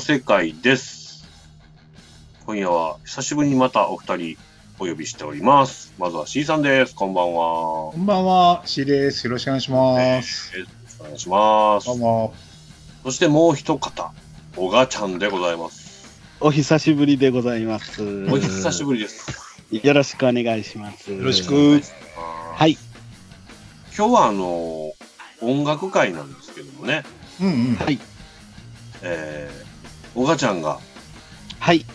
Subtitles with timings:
[0.00, 1.26] 世界です。
[2.46, 4.36] 今夜は久しぶりにまたお二人
[4.78, 5.92] お呼びしております。
[5.98, 6.94] まずは C さんです。
[6.94, 7.92] こんばんは。
[7.92, 9.26] こんばんは、C です。
[9.26, 10.56] よろしくお願いします。
[10.56, 11.98] よろしくお願いしますどう。
[11.98, 12.34] も。
[13.02, 14.12] そしてもう一方、
[14.56, 16.20] 小賀ちゃんでございます。
[16.40, 18.02] お久しぶりでございます。
[18.30, 19.64] お久しぶりです。
[19.70, 21.12] よろしくお願いします。
[21.12, 22.78] よろしくお願いしますはい。
[23.96, 24.92] 今日はあの、
[25.40, 27.02] 音楽会なんですけどもね、
[27.40, 27.74] うんうん。
[27.74, 27.98] はい。
[29.02, 29.67] えー、
[30.18, 30.80] 小賀ちゃんが
[31.60, 31.86] はい。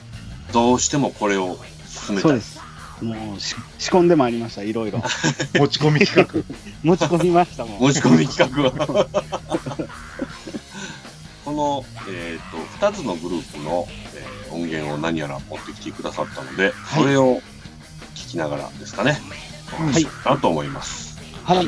[0.53, 2.41] どうしてもこれを進めたいそうで。
[2.41, 2.61] す。
[3.01, 4.63] もうし仕込んでまいりました。
[4.63, 4.99] いろいろ。
[5.59, 6.41] 持ち込み企画。
[6.83, 7.81] 持ち込みましたもん。
[7.81, 9.07] 持ち込み企画は。
[11.43, 17.41] この、えっ、と、二つのグループの、えー音源を何やら持ってきてくださったので、はいそれを
[18.13, 19.19] 聞きながらですかね、
[19.73, 21.19] お話ししようかなと思います。
[21.43, 21.67] はい。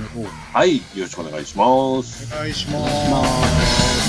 [0.53, 1.66] はい、よろしくお願いしま
[2.03, 2.31] す。
[2.31, 2.80] お願いしま。
[2.80, 2.88] ま
[3.25, 4.05] す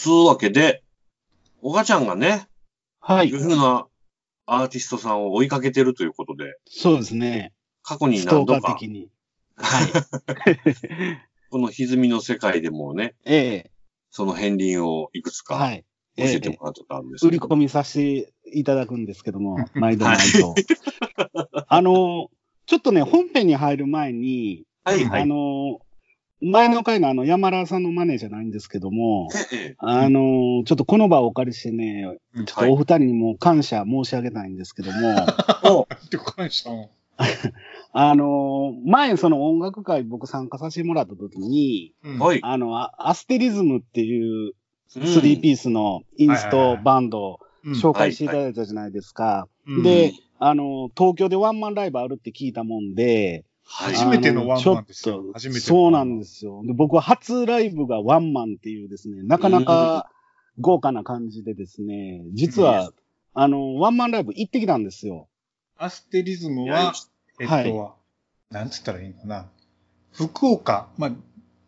[0.00, 0.82] つうわけで、
[1.60, 2.48] おがちゃんがね、
[3.00, 3.32] はいい。
[3.32, 3.86] ろいろな
[4.46, 7.52] アーティストさんを追いかけてるということで、そうですね。
[7.82, 9.10] 過去にストーカ何度か、ー的に。
[9.56, 9.88] はい。
[11.50, 13.70] この歪みの世界でもね、ええ
[14.10, 15.84] その片鱗をいくつかはい。
[16.16, 20.54] 教えてもらってたんですけど、売り込みさせていただくんですけども、 毎度毎度。
[21.68, 22.30] あの、
[22.64, 25.22] ちょっとね、本編に入る前に、はいはい。
[25.22, 25.80] あの、
[26.42, 29.74] 前の回のあの山田さんのマネーじゃないんですけども、ええ。
[29.78, 32.46] あの、ちょっとこの場をお借りしてね、うん。
[32.46, 35.14] ちょっとお二人にも感謝申し上げたいんですけども、
[35.64, 35.82] お。
[35.82, 36.90] って感謝を？
[37.92, 42.18] あの、前その音楽会僕参加させてもらった時に、うん。
[42.18, 42.40] はい。
[42.42, 44.54] あの、あアステリズムっていう
[44.96, 45.02] うん。
[45.02, 47.72] 3ピースのインストバンドをうん。
[47.74, 49.46] 紹介していただいたじゃないですか。
[49.66, 49.82] うん。
[49.82, 53.44] で、あの、東京でワンマンライブあるって聞いたもんで、はい。
[53.72, 56.62] 初めてのワンマンですよあのちょっと初めてのそうなんですよ。
[56.64, 60.10] で、僕は初ライブがワンマンっていうですね、なかなか
[60.58, 62.90] 豪華な感じでですね、実は、
[63.32, 65.28] あの、ワンマンライブ行ってきたんですよ。
[65.78, 66.92] アステリズムは、
[67.38, 68.00] えっと、はい
[68.50, 69.46] なんつったらいいのかな。
[70.12, 71.10] 福岡、まあ、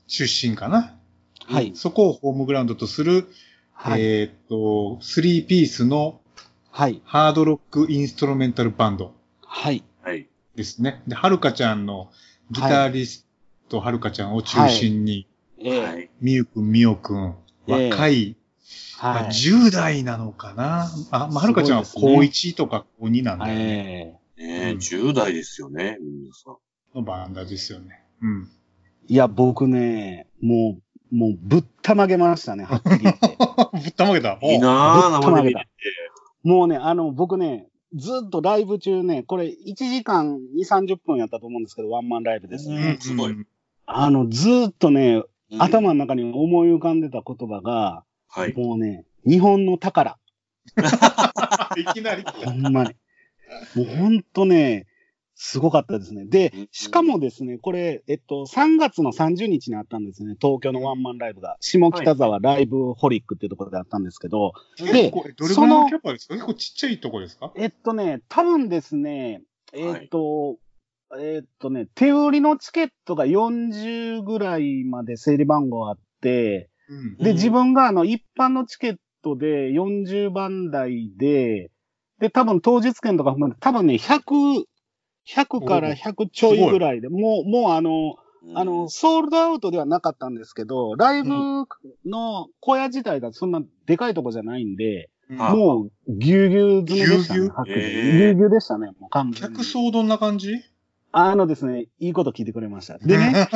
[0.08, 0.98] 出身かな。
[1.46, 1.72] はい。
[1.76, 3.28] そこをホームグラウンドとする、
[3.72, 4.02] はい。
[4.02, 6.20] えーっと、3ピースの
[6.72, 7.00] はい。
[7.04, 9.84] ハードロックインストロメンタルバンドはい。
[10.02, 10.28] はい。
[10.54, 11.02] ですね。
[11.06, 12.10] で、はるかちゃんの
[12.50, 13.26] ギタリス
[13.68, 15.26] トはるかちゃんを中心に、
[15.58, 16.10] ええはい。
[16.20, 17.34] みゆくん、みよくん、
[17.68, 18.36] ええ若い、
[19.00, 19.28] まあ、はい。
[19.28, 20.88] 10代なのかな？
[21.10, 23.64] あ、まあ、はるかちゃんは高です1とか高2なんだよね。
[23.64, 26.56] ええねえ、うん10代ですよね、皆さん。
[26.94, 28.02] のバンダですよね。
[28.20, 28.50] うん。
[29.08, 30.78] いや、僕ね、も
[31.12, 33.36] う、もうぶったまげましたね、はっきり言って。
[33.72, 34.38] ぶったまげた。
[34.42, 35.68] いいなぁ、ぶっとまげた生で見れて。
[36.42, 42.92] もうね、あの、僕ね、ずっとライブ中ね、これ1時間2、30分やったと思うんですけど、ワンマンライブですうね。
[42.92, 43.46] んすごいうん
[43.86, 45.16] あの、ずーっとね、
[45.50, 48.54] うん頭の中に思い浮かんでた言葉が、はい。
[48.54, 50.16] もうね、日本の宝。
[51.76, 52.24] いきなり。
[52.44, 52.94] ほんまに。
[53.74, 54.86] もうほんとね、
[55.44, 56.24] すごかったですね。
[56.24, 61.56] でうん、しかもですね、これ、えっと、3月の30日にあったんですね、東京のワンマンライブが。
[61.60, 67.52] 下北沢ライブホリックっていうところであったんですけど、結構、どれぐらいのキャパですか結構ちっちゃいとこですか？
[67.56, 69.42] えっとね、多分ですね、
[69.72, 70.58] えっと、
[71.18, 76.98] えっとね、手売りのチケットが40ぐらいまで整理番号あって、うん。
[76.98, 77.16] うん。
[77.16, 81.70] で、自分があの、一般のチケットで40番台で、
[82.20, 84.64] で、多分当日券とか含めて、多分ね、100、
[85.28, 88.16] 100から100ちょいぐらいで、もう、もうあの、
[88.54, 91.30] あの、ソールドアウトではなかったんですけど、ライブ
[92.04, 97.40] の小屋自体がそんなでかいとこじゃないんで、あもう、ぎゅうぎゅう詰めでしたね。
[97.40, 98.50] ぎゅうぎゅう？
[98.50, 99.64] でしたね、もう完全に客。
[99.64, 100.60] 層どんな感じ？
[101.12, 102.98] あのですね、いいこと聞いてくれました。
[102.98, 103.48] でね、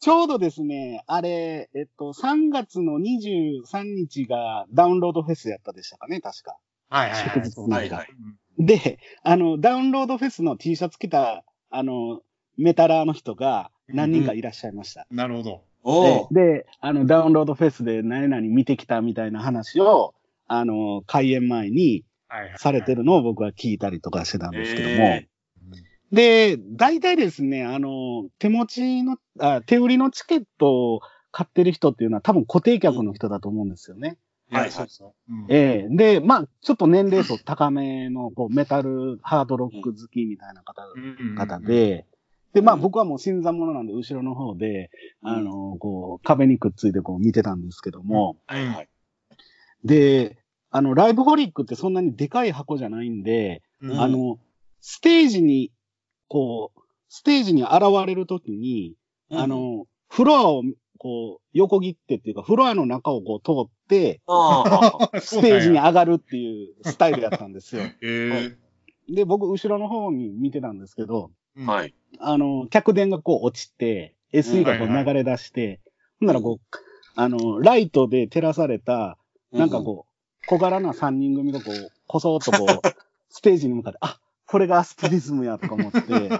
[0.00, 6.58] ちょうどですね、あれ、えっと、3月の23日がダウンロードフェスやったでしたかね、確か。
[6.90, 7.50] はいはいはい。
[7.50, 8.08] 祝日はいはい。
[8.66, 12.20] で、あの、ダウンロードフェスの T シャツ着た、あの、
[12.56, 15.06] メタラーの人が何人かいらっしゃいました。
[15.10, 15.64] なるほど。
[15.84, 20.14] おうでで、あの、ダウンロードフェスで何々見てきたみたいな話を、
[20.46, 22.04] あの、開演前に。
[22.56, 25.28] されてるのを僕は聞いたりとかしてたんですけども、え
[26.12, 31.00] で、大体ですね、あの、手持ちの、あ手売りのチケットを
[31.30, 34.08] 買ってる人っていうのは多分固定客の人だと思うんですよね。
[34.08, 34.16] いや
[34.52, 35.32] はいそうそう。
[35.32, 35.46] うん。
[35.48, 35.96] ええ。
[35.96, 42.06] で、まあ、ちょっと年齢層高めの、こう、メタル、ハードロック好きみたいな方、うん方で、
[42.52, 44.90] で、まあうん僕はもう新参者なんで、後ろの方で、
[45.22, 48.88] あの、こう、壁にくっついてこう見てたんですけども、はいはい。
[49.84, 50.38] で、
[50.70, 54.00] あの、ライブホリックってそんなにでかい箱じゃないんで、うん。
[54.00, 54.38] あの、
[54.80, 55.72] ステージに、
[56.28, 58.94] こう、ステージに現れるときに、
[59.30, 60.62] あ、の、フロアを
[61.02, 64.20] こう、横切ってっていうか、フロアの中をこう通って、
[65.18, 67.82] ステージに上がるっていうスタイルやったんですよ。
[68.00, 68.56] え。
[69.12, 71.64] で、僕、後ろの方に見てたんですけど、え。
[71.64, 71.88] はい。
[71.88, 71.94] い。
[72.20, 75.80] あの、客電がこう落ちて、SE がこう流れ出して、
[76.20, 76.78] ほんならこう、
[77.16, 79.18] あの、ライトで照らされた、
[79.50, 82.80] なんかこう、小柄な三人組がこう、こそっとこう、
[83.28, 86.30] ステージに向かって、あ、これがアステリズムやとか思って、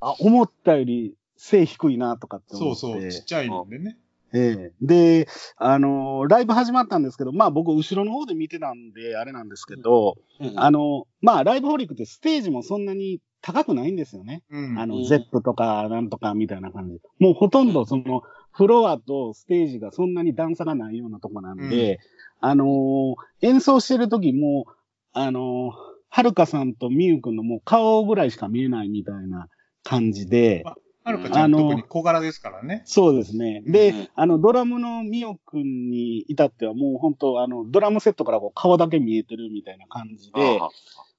[0.00, 2.80] あ、思ったより背低いなとかって思って。
[2.80, 3.98] そうそう、ちっちゃいんでね。
[4.34, 14.42] ええで、あのーライブ始まったんですけど、まあ僕後ろの方で見てたんで、あれなんですけど、うん、あの、まあライブホリックってステージもそんなに高くないんですよね。
[14.50, 14.78] うん。
[14.78, 17.00] あの、うんゼップとかなんとかみたいな感じで。
[17.18, 18.22] もうほとんどその、
[18.52, 21.98] フロアとステージがそんなに段差がないようなとこなんで、
[22.40, 24.66] あのー演奏してる時も、
[25.12, 25.72] あのー
[26.14, 29.48] はるかさんとみゆくんのもう顔ぐらいしか見えないみたいな
[29.82, 30.62] 感じで、
[31.04, 32.82] はるかちゃんあの特に小柄ですからね。
[32.84, 33.62] そうですね。
[33.66, 40.70] で、うんあの、ドラムのみおくんに至ってはもう本当、あの、ドラムセットからこう顔だけ見えてるみたいな感じで、ああ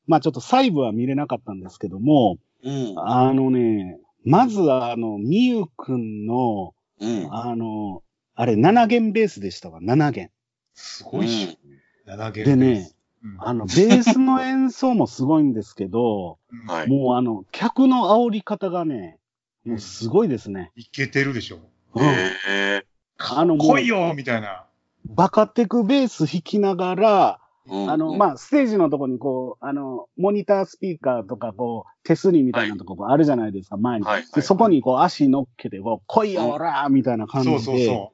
[0.08, 2.94] まあちょっと細部は見れなかったんですけども、うん。
[2.98, 7.28] あのね、まずあの、みゆくんの、うん。
[7.32, 8.04] あの、
[8.36, 10.32] あれ7弦ベースでしたわ、7弦。
[10.74, 11.58] すごいし。
[12.08, 12.92] 7弦でね、
[13.24, 16.90] うんあの、ベースの演奏もすごいんですけど、う んはい。
[16.90, 19.20] もうあの、客の煽り方がね、
[19.66, 20.72] もうすごいですね。
[20.76, 21.60] いけてるでしょ。
[21.96, 22.30] うんへ
[22.82, 22.86] え。
[23.18, 24.66] あの、来いよみたいな。
[25.06, 34.06] バカテクベース弾きながら、うんあの、まあ、ステージのとこにこう、あの、モニタースピーカーとか、こう、手すりみたいなとこあるじゃないですか、前に。
[34.06, 34.26] はい。
[34.36, 37.60] でそこにこう足乗っけて、こう、来いよ、おらーみたいな感じで。
[37.60, 38.14] そうそうそ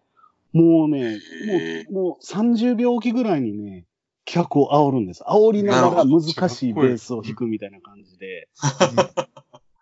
[0.51, 3.85] もうねへ、もう、もう30秒おきぐらいにね、
[4.25, 5.23] 客を煽るんです。
[5.23, 8.47] 煽りながら難しいベースを弾くみたいな感じで。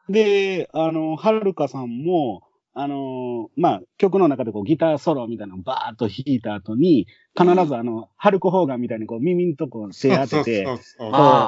[0.09, 2.43] で、あの、はるかさんも、
[2.79, 10.67] あのまあ、曲の中でこうギターソロみたいなのをバーッと弾いた後に、必ずあの、ハルク・ホーガンみたいにこう耳のとこ手当てて、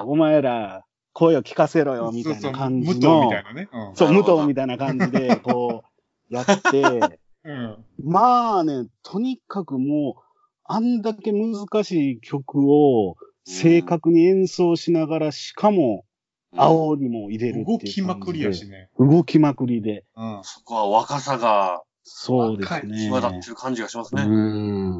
[0.07, 3.69] お前ら声を聞かせろよ、みたいな感じのみた、いなね。
[3.71, 5.83] うんそう、武藤みたいな感じで、こ
[6.31, 7.85] う、やって、 うん。
[8.03, 10.21] まあね、とにかくもう、
[10.63, 16.05] あんだけ難しい曲を正確に演奏しながら、しかも、
[16.55, 17.91] 煽りも入れるっていう動感じで。
[17.91, 18.89] きまくりやしね。
[18.99, 20.05] 動きまくりで。
[20.15, 20.39] うん。
[20.43, 22.97] そこは若さがそうですね。
[22.97, 24.23] 際立ってる感じがしますね。
[24.23, 24.27] う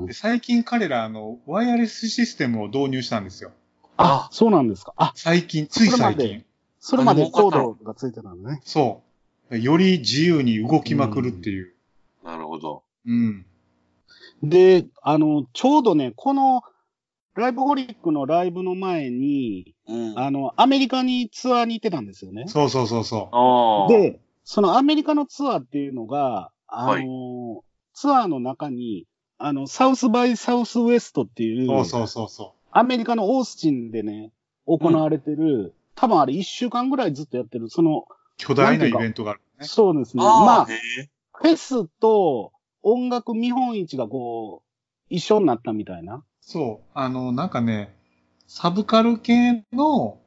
[0.04, 0.14] んで。
[0.14, 3.52] 最近彼ら、あの、ワイヤレスシステムを導入したんですよ。
[3.98, 4.94] あ、そうなんですか。
[4.96, 6.46] あ、最近、つい最近。
[6.80, 8.62] それまでコードがついてたんだね。
[8.64, 9.02] そ
[9.50, 9.58] う。
[9.58, 11.74] より自由に動きまくるっていう。
[12.24, 12.84] なるほど。
[13.06, 13.46] うん。
[14.44, 16.62] で、あの、ちょうどね、この、
[17.40, 20.20] ライブホリックのライブの前に、うん。
[20.20, 22.46] あの、アメリカにツアーに行ってたんですよね。
[22.48, 27.00] そうそうそうそああ。、で、そのアメリカのツアーっていうのが、あの、は
[27.62, 27.64] い
[27.94, 29.08] ツアーの中に、
[29.38, 31.68] あの、サウスバイサウスウエストっていう、う。
[31.68, 34.32] そうそうそうそアメリカのオースチンでね、
[34.66, 38.14] 行われてる、多分あれ一週間ぐらいずっとやってる、その、う。
[38.38, 39.66] 巨大なイベントがあるね。
[39.66, 40.24] そうですね。
[40.24, 40.66] ああ、まあ。
[40.66, 42.54] フェスと
[42.84, 44.70] 音楽見本市がこう、
[45.10, 46.24] 一緒になったみたいな。
[46.50, 46.90] そう。
[46.96, 47.94] あの、なんかね、
[48.48, 50.18] サブカル系の、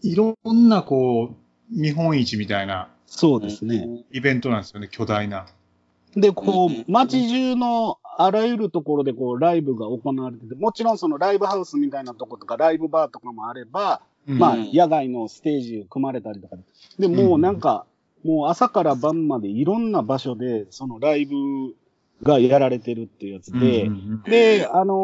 [0.00, 1.36] いろんなこう、
[1.70, 3.86] 見本市みたいなそうですね。
[4.10, 5.44] イベントなんですよね、巨大な。
[6.16, 16.62] で、こうんうんうんう、街中のあらゆるところでこう、ライブが行われてて、もちろんそのライブハウスみたいなとことか、ライブバーとかもあれば、うんまあ、うん野外のステージ組まれたりとかで。
[16.98, 17.84] で、もうなんか、
[18.24, 21.34] もう朝から晩までいろんな場所で、そのライブ
[22.22, 24.94] がやられてるっていうやつで、うんうんで、あの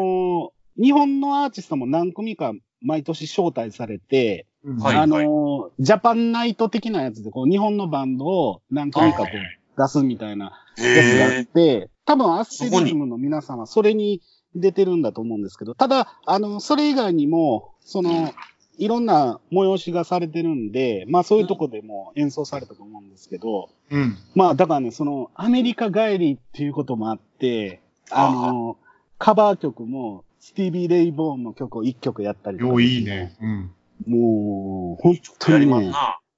[0.51, 9.43] ー日本のアーティストも何組か毎年招待されて、うんはいあのージャパンナイト的なやつで、こう、日本のバンドを何組かこはいはう
[9.77, 11.45] 出すみたいなへやつがあっえ。
[11.45, 14.21] て、多分アステリズムの皆さんはそれに
[14.55, 18.33] 出てるんだと思うんですけど、ただ、あの、それ以外にも、その、
[18.77, 24.17] いろんな催しがされてるんで、まあそういうとこでも演奏されたと思うんですけど、うん。
[24.33, 28.77] まあだからね、その、アメリカ帰りっていうこともあって、あの、
[29.17, 32.69] カバー曲も、スティービー・レイボーンの曲を一曲やったりとか。
[32.69, 33.35] よういいね。
[33.41, 33.71] うん。
[34.05, 35.91] もう、本当にね。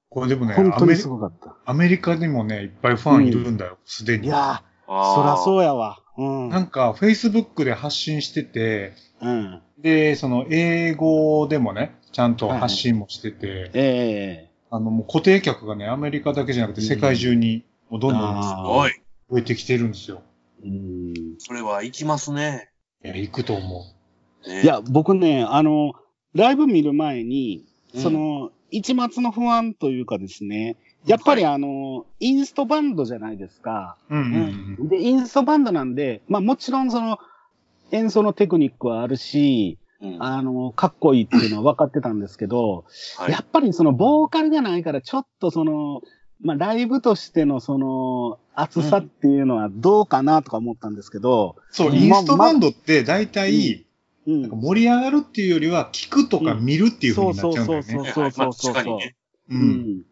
[0.08, 1.58] これでもね、本当にアメリすごかった。
[1.66, 4.28] アメリカにもね、いっぱいファンいるんだよ、すでに。
[4.28, 5.38] いやあー、そらう。
[5.44, 6.00] そうやわ。
[6.18, 6.48] うん。
[6.48, 9.62] なんか、Facebook で発信してて、うん。
[9.78, 18.42] で、その、英語でもね、ちゃんと発信もしてて、ええあの、もう固定客がね、アメリカだけじゃなくてうん世界中に、もうどんどん。
[19.30, 20.22] 増えてきてるんですよ。
[20.64, 21.14] うん。
[21.40, 22.70] それは行きますね。
[23.04, 23.97] いや、行くと思
[24.48, 24.64] ね。
[24.64, 25.94] いや、僕ね、あの、
[26.34, 30.76] ライブ見る前に、その、一末の不安というかですね、
[31.06, 33.98] やっぱりあの、インストバンドじゃないですか。
[34.10, 34.90] うんうんうん。
[34.90, 37.18] で、インストバンドなんで、まあもちろんその、
[37.92, 40.18] 演奏のテクニックはあるし、うん。
[40.20, 42.86] あの、かっこいいっていうのは分かってたんですけど、
[43.18, 43.32] はい。
[43.32, 46.02] やっぱりそのボーカルがないから、ちょっとその、
[46.42, 51.96] まあライブとしてのその、熱さっていうのはどうかなとか思ったんですけど、そう、うん。
[51.96, 53.87] インストバンドって大体、うん
[54.28, 58.10] なんか盛り上がるっていうよりは、聞くとか見るっていう風になっちゃうんだよそうね。
[58.10, 59.16] はいはいまあ確かにね。
[59.50, 59.56] う。
[59.56, 59.88] うんん。
[60.00, 60.04] い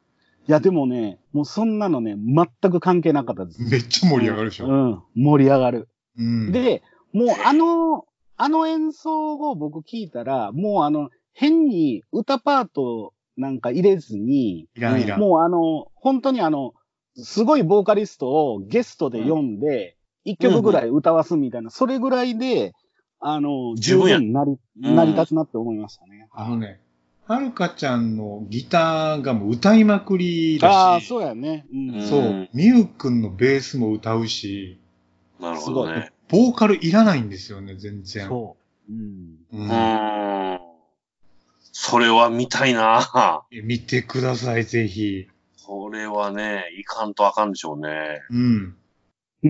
[0.48, 3.62] や、でもね、もうそんなのね、全く関係なかったです。
[3.62, 4.68] めっちゃ盛り上がるでしょ。
[4.68, 5.04] うん。
[5.16, 5.90] 盛り上がる。
[6.18, 6.52] うん。
[6.52, 6.82] で、
[7.12, 8.06] もうあの、
[8.38, 15.20] あの演奏を僕聞いたら、もうあの、変に歌パートなんか入れずに、いらんいらん。
[15.20, 16.74] もうあの、本当にあの、
[17.18, 22.74] すごいボーカリストをゲストで読んで、一曲ぐらい歌わすみたいな、それぐらいで、
[23.20, 26.28] あの、十十分なり、うん成り立つなって思いましたね。
[26.32, 26.80] あのね、
[27.28, 31.66] はるかちゃんのギターがもう歌いまくりだし、ああ、そうやね。
[31.74, 31.90] うん。
[31.96, 34.80] うんそう、みゆくんのベースも歌うし、
[35.40, 36.12] なるほどね。
[36.30, 38.28] ボーカルいらないんですよね、全然。
[38.28, 38.58] そ
[38.90, 38.92] う。
[38.92, 39.38] うん。
[39.54, 39.66] う。
[39.66, 40.60] ん。
[41.72, 45.28] それは見たいな見てください、ぜひ。
[45.66, 48.22] これはね、いかんとあかんでしょうね。
[48.30, 48.76] うん。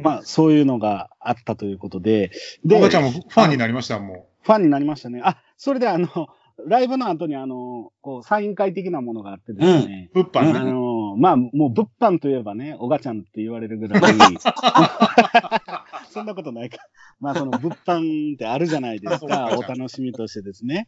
[0.03, 2.31] まあ、そういうのがあったということで、
[2.65, 5.21] おで、ばちゃんもファンになりました、もファンになりましたね。
[5.23, 6.09] あ、それであの、
[6.67, 10.09] ライブの後にあの、こう、サイン会的なものがあってですね。
[10.13, 10.23] う。
[10.23, 10.71] 物販あね。
[10.71, 14.03] の、まあ、もう物販といえばね、おがちゃんって言われるぐらい、
[16.09, 16.77] そんなことないか。
[17.19, 20.87] まあ、その物販ってあるじゃないですか、 お楽しみとしてですね。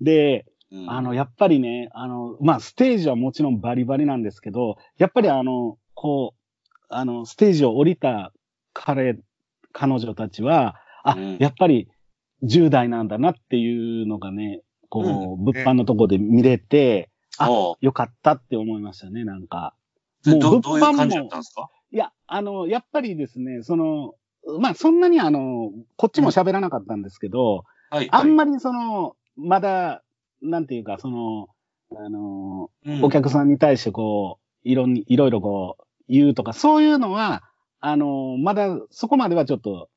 [0.00, 6.38] で、うんあの、やっぱりね、あの、まあ、ステージはもちろんバリバリなんですけど、やっぱりあの、こう、
[6.90, 8.32] あの、ステージを降りた
[8.72, 9.18] 彼、
[9.72, 11.36] 彼女たちは、あ、うん。
[11.38, 11.88] やっぱり
[12.44, 15.44] 10代なんだなっていうのがね、こう、うん。
[15.44, 17.48] 物販のとこで見れて、あ
[17.80, 19.74] よかったって思いましたね、なんか。
[20.24, 21.70] でもうどどういう物販も感じだったんですか？
[21.90, 24.14] いや、あの、やっぱりですね、その、
[24.60, 28.08] まあ、そんなにあの、こっちも喋らなかったんですけど、はい。
[28.10, 30.02] あんまりその、まだ、
[30.42, 31.48] なんていうか、その、
[31.96, 33.04] あの、うん。
[33.04, 37.42] お客さんに対してこう、いろいろいろこう、言うとか、そういうのは、
[37.80, 39.88] あの、まだそこまではちょっと、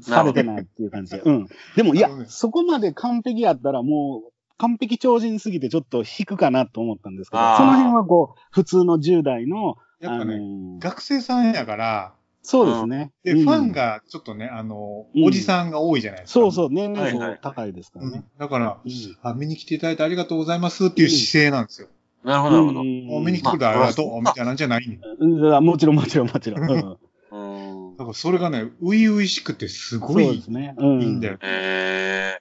[0.00, 1.20] されてないっていう感じで。
[1.24, 1.48] うん。
[1.76, 13.10] でも、いやそこまで完璧やったらもう、完璧超人すぎてちょっと引くかなと思ったんですけど、あーその辺はこう、普通の10代の、あやっぱね、の、学生さんやから、そうですね。
[13.24, 16.40] で、うんファンがちょっとね、あの、うんおじさんが多いじゃないですか。
[16.40, 18.24] そうそう、年齢はいはい層高いですからねうん。
[18.38, 21.88] だから、うんあ、見に来ていただいてありがとうございますっていう姿勢なんですよ。
[22.26, 22.80] なるほど、なるほど。
[22.80, 24.98] うんもう見に来てくれてありがとう、みたいなんじゃないね。
[25.20, 25.26] う
[25.60, 26.70] んもちろんもちろんもちろん。
[26.70, 26.98] うん
[27.30, 30.74] うんだからそれがね、初々しくてすごいいそうですね。
[30.76, 31.02] うん。
[31.02, 31.38] いんだよ。
[31.40, 32.38] え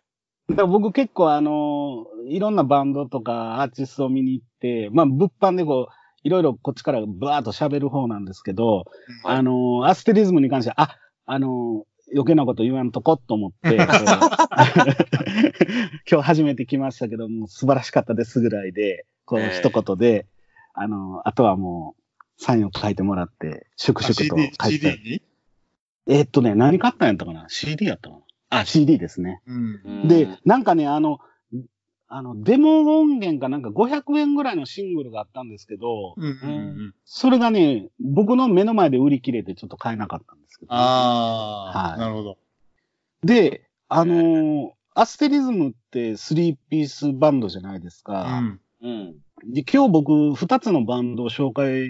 [0.49, 8.85] だから僕結構あの、いろんなバンドとかアーティストを見に行って、まあ物販でこう、いろいろこっちからバーっと喋る方なんですけど、
[9.23, 13.77] はいあの、アステリズムに関しては、あ、あの、余計なこと言わんとこっと思って、
[16.09, 20.25] 今日初めて来ましたけども、素晴らしかったですぐらいで、こうええ一言で、
[20.73, 25.21] あの、あとはもう、サインを書いてもらって、粛あ々と CD 書いて CD に？
[26.07, 28.17] えーっとね、何買ったんやったかな ?CD やったか
[28.49, 28.59] な？
[28.61, 29.41] あ、CD ですね。
[29.47, 29.81] うん。
[30.05, 31.19] ーで、なんかね、あの、
[32.07, 36.57] あの、デモ音源かなんか500円ぐらいのシングルがあったんですけど、うんうんう
[36.89, 36.95] ん。
[37.05, 42.37] それがね、僕の目の前で売り切れてちょっと買えなかったんですけど、ああ、はいなるほど。
[43.23, 48.39] で、あのーアステリズムって3ピースバンドじゃないですうか。
[48.39, 48.61] ん。
[48.85, 49.53] うん。
[49.53, 51.89] で今日僕2つのバンドを紹介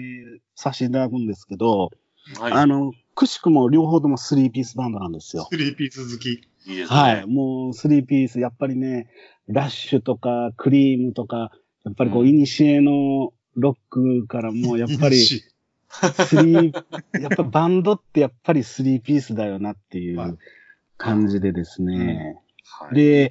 [0.54, 1.90] させていただくんですけど、
[2.38, 2.52] はい。
[2.52, 5.46] あの、くしくも両方とも3ピースバンドなんですよ。
[5.50, 6.30] スリーピース好き。
[6.30, 6.98] いいですね。
[6.98, 7.26] はい。
[7.26, 9.08] もう、スリーピース、やっぱりね、
[9.46, 11.52] ラッシュとか、クリームとか、
[11.84, 16.84] やっぱりこう、うんイニシエのロックからもう、やっぱり、スリー、
[17.20, 20.38] やっぱバンドってやっぱりスリーピースだよなっていまあう
[20.98, 22.42] 感じでですね。
[22.64, 22.94] はい。
[22.94, 23.30] で、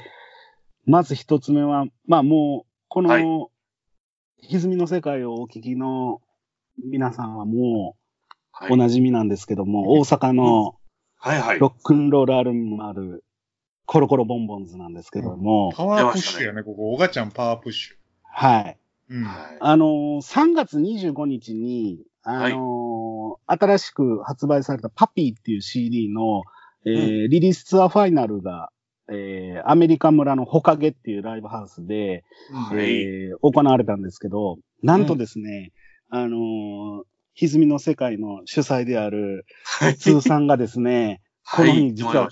[0.86, 3.55] まず一つ目は、まあもう、この、はい
[4.44, 6.22] 歪みの世界をお聞きの
[6.84, 8.01] 皆さんはもう、
[8.58, 10.75] はいお馴染みなんですけども、大阪の
[11.18, 11.60] はいはい。
[11.60, 13.25] ロックンロールアルバムある、
[13.86, 16.94] コロコロボンボンズなんですけども、パワープッシュやね、ここ。
[16.94, 18.77] おがちゃんパワープッシはい。
[19.12, 19.15] ュ。
[19.18, 19.24] うん。
[19.25, 19.89] はいあのー、
[20.22, 22.96] 3月25日に、あのー
[23.48, 26.44] 新しく発売されたパピーっていう CD の、
[26.86, 28.72] えーリリースツアーファイナルが、
[29.12, 35.72] えーアメリカ村のホカゲっていうライブハウスで、はいえー行われたんですけど、なんとですね、
[36.10, 37.04] あのー
[37.38, 39.98] 歪みの世界の主催である、はい。
[39.98, 41.22] 通さんがですね、
[41.52, 41.82] こ のはい。
[41.92, 42.30] 日実は。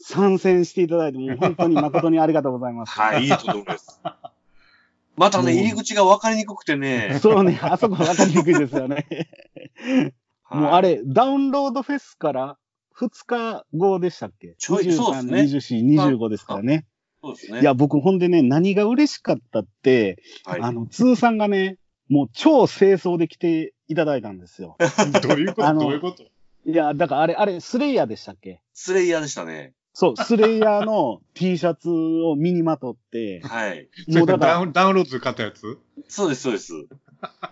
[0.00, 2.92] 参戦していただいて、もう本当に誠にありがとうございます。
[2.98, 3.24] はい。
[3.24, 4.00] いいところです。
[5.16, 7.18] またね、入り口が分かりにくくてね。
[7.20, 9.06] そうね、あそこ分かりにくいですよね。
[10.44, 12.58] はいもうあれ、ダウンロードフェスから
[12.98, 14.54] 2日後でしたっけ？
[14.58, 16.86] ちょいそうですね24、25ですからね。
[17.22, 17.60] そうですね。
[17.60, 24.76] いや、僕ほんでね、何が嬉しかったって、はい、あの、通さんがね、もう超清掃で来ていただいたんですよ。
[25.22, 25.74] どういうこと？
[25.74, 26.22] どういうこと？
[26.22, 28.60] いや、だからあれ、あれ、スレイヤーでしたっけ？
[28.74, 29.72] スレイヤーでしたね。
[29.96, 33.88] そう、スレイヤーの T シャツを身にまとって、はい。
[34.08, 35.78] もうだから、ダウンダウンロードで買ったやつ？
[36.08, 36.72] そうです、そうです。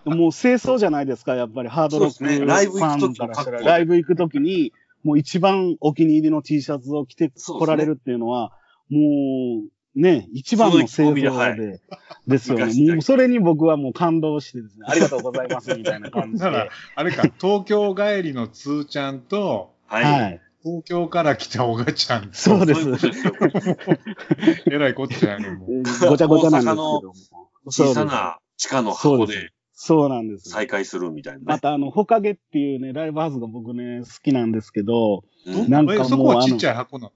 [0.05, 4.73] もう清掃じゃないですか、やっぱりハードロックそうですねフライブ行くァン時のからしたら、格好でライブ行くときに、
[5.03, 8.51] もう一番お気に入りの T シャツを着て来られるっていうのは、
[8.89, 8.99] も
[9.95, 11.81] う、ね、一番の清すごい気込み掃でで、
[12.27, 12.93] ですよね。
[12.93, 16.45] もうそれに僕はもう感動してですね、ありがとうございますみたいな感じで。
[16.45, 20.03] な らあれか、東京帰りのつーちゃんと、はい。
[20.03, 20.41] はい。
[20.63, 22.89] 東京から来たおがちゃんと、そうです。
[24.71, 25.59] えらいこっちゃやねん。
[25.59, 27.03] ごちゃごちゃなんですけども。
[27.65, 29.51] 小さな地下の箱で
[29.85, 30.49] そうなんです。
[30.49, 31.45] 再会するみたいなね。
[31.45, 37.11] またあの、ほかげっていうね、ライブハウスが僕ね、好きなんですけど、うんなんかもうえそこはちっちゃい箱なの？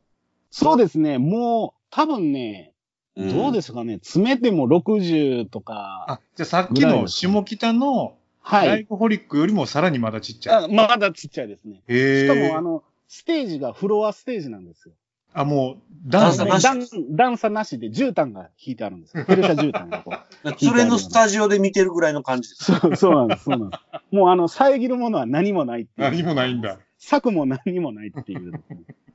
[0.51, 2.73] そうですね、もう、多分ね、
[3.15, 8.67] うんどうですかね、詰めても60とか、あ、じゃあさっきの下北のはい。
[8.67, 10.65] ライブホリックよりもさらにまだちっちゃい。
[10.65, 11.81] あまだちっちゃいですね。
[11.87, 12.27] へえ。
[12.27, 14.93] しかも、あの、ステージがフロアステージなんですよ。
[15.37, 19.25] あ、もう、ダンス段差なし段段差なしで絨毯が引いてあるんですよ。
[19.25, 20.65] ペルシャ絨毯がこう。
[20.65, 22.63] それのスタジオで見てるぐらいの感じです。
[22.63, 24.15] そう、そうなんです、そうなんです。
[24.15, 26.11] もうあの、遮るものは何もないっていう。
[26.11, 26.79] 何もないんだ。
[26.97, 28.51] 策も何もないっていう。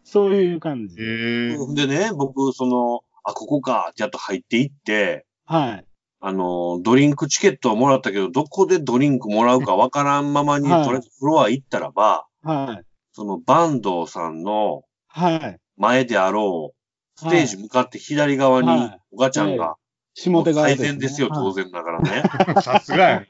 [0.04, 0.96] そういう感じ。
[0.96, 5.84] でね、僕、その、あ、ここか、ってやっと入っていって、はい。
[6.20, 12.86] あの、ドリンクチケットはもらったけど、どこでドリンクもらうかわからんままに、はいとりあえずフロア行ったらば、はい。
[13.12, 15.61] その、バンドさんのはい。
[15.82, 19.74] 前であろう、ステージ向かって左側にはい、おがちゃんが、
[20.14, 22.22] 下手側最善ですよ、はい当然ながらね。
[22.62, 23.28] さすがやね。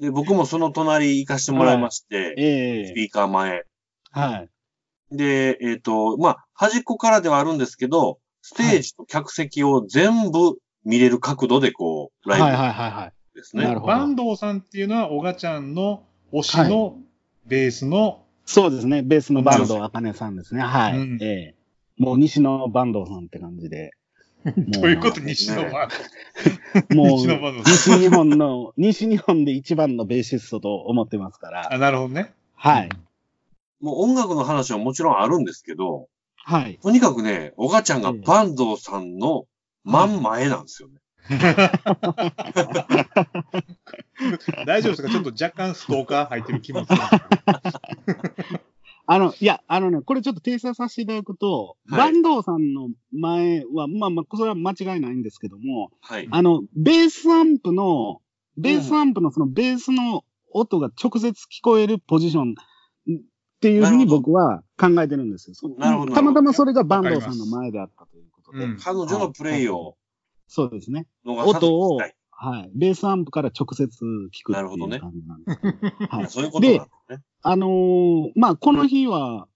[0.00, 3.66] で、僕もその隣行かしてもらいまして、ええスピーカー前。
[4.12, 4.48] はい。
[5.12, 13.12] で、えっ、と、まあ、端っこからではあるんですけど、ステージと客席を全部見れる角度でこう、ライはいはいはいはい。
[13.34, 13.64] ブですね。
[13.64, 16.96] なるほどバンドウさんっていうのは、おがちゃんの推しの
[17.46, 19.02] ベースの、そうですね。
[19.02, 20.60] ベースのバンド、あかねさんですね。
[20.60, 20.98] はい。
[20.98, 21.60] うんええ
[21.98, 23.92] もう西のバンドさんって感じで。
[24.44, 25.88] どういうこと西野バン
[26.88, 26.96] ド。
[26.96, 31.72] もう、西日本の、西日本で一番のベーシストと思ってますから。
[31.72, 32.32] あ、なるほどね。
[32.54, 32.88] はい。
[33.80, 36.78] もう音楽の話はもちろんあるんですけど、はい。
[36.82, 39.44] とにかくね、おがちゃんがバンドさんの
[39.84, 40.94] 真ん前なんですよね。
[44.66, 45.08] 大丈夫ですか？
[45.10, 46.98] ちょっと若干ストーカー入ってる気もする。
[49.06, 56.28] あの、いや、あのね、これちょっと訂正させていただくと、はいバンドさんの前は、まあまあ、それは間違いないんですけども、はい。
[56.30, 58.20] あの、ベースアンプの、
[58.56, 62.56] ベースアンプのそのベースの音が直接聞こえるポジションっ
[63.60, 65.54] ていうふうに僕は考えてるんですよ。
[65.54, 68.64] そなるほどたまたまそれがバンドさんの前であったということで。
[68.64, 69.96] うん彼女のプレイを
[70.52, 71.06] そうですね。
[71.24, 72.00] 音を
[72.42, 72.70] はい。
[72.74, 76.16] ベースアンプから直接聞くってなるほどねいう感じなんですけど。
[76.16, 76.26] はい。
[76.28, 77.22] そういうことなんですね。
[77.42, 79.46] あのーまあ、この日は、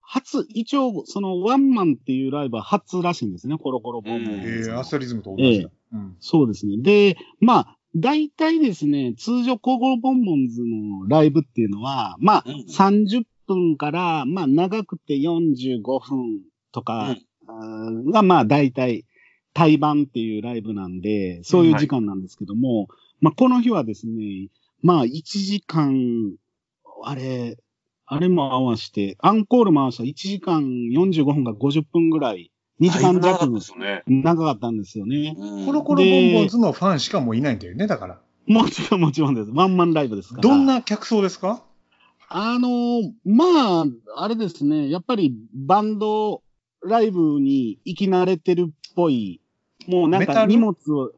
[0.00, 4.34] 初、一応、そのワンマンっていうライブは初らしいんですね、コロコロボンボン。
[4.34, 5.70] うんえー、アストリズムと同じだ。
[5.92, 6.16] うん。
[6.20, 6.76] そうですね。
[6.78, 16.40] で、まあ、大体ですね、通常コロコロボンボンズのライブっていうのは、まあ、うん30分から、まあ、長くて45分
[16.72, 17.16] とか、
[18.12, 19.04] が、まあ、大体、
[19.54, 22.88] 対バンっていうライブなんで、そういう時間なんですけども、
[23.20, 24.48] まあ、この日はですね、
[24.82, 26.32] まあ、1時間、
[27.02, 27.56] あれ、
[28.06, 34.02] あれも合わせて、アンコールも合わせて1時間45分が50分ぐらい、2時間弱ったですよね。
[34.06, 35.34] 長かったんですよね。
[35.36, 38.20] うんコロコロボンボンズのファンしかもういないんだよね、だから。
[38.46, 39.50] もちろんもちろんです。
[39.52, 40.42] ワンマンライブですから。
[40.42, 41.62] どんな客層ですか？
[42.30, 43.44] あのーま
[43.82, 43.84] あ、
[44.22, 44.88] あれですね。
[44.90, 46.42] やっぱりバンド
[46.84, 49.40] ライブに行き慣れてるっぽい、
[49.86, 51.12] もうなんメタルか荷物を。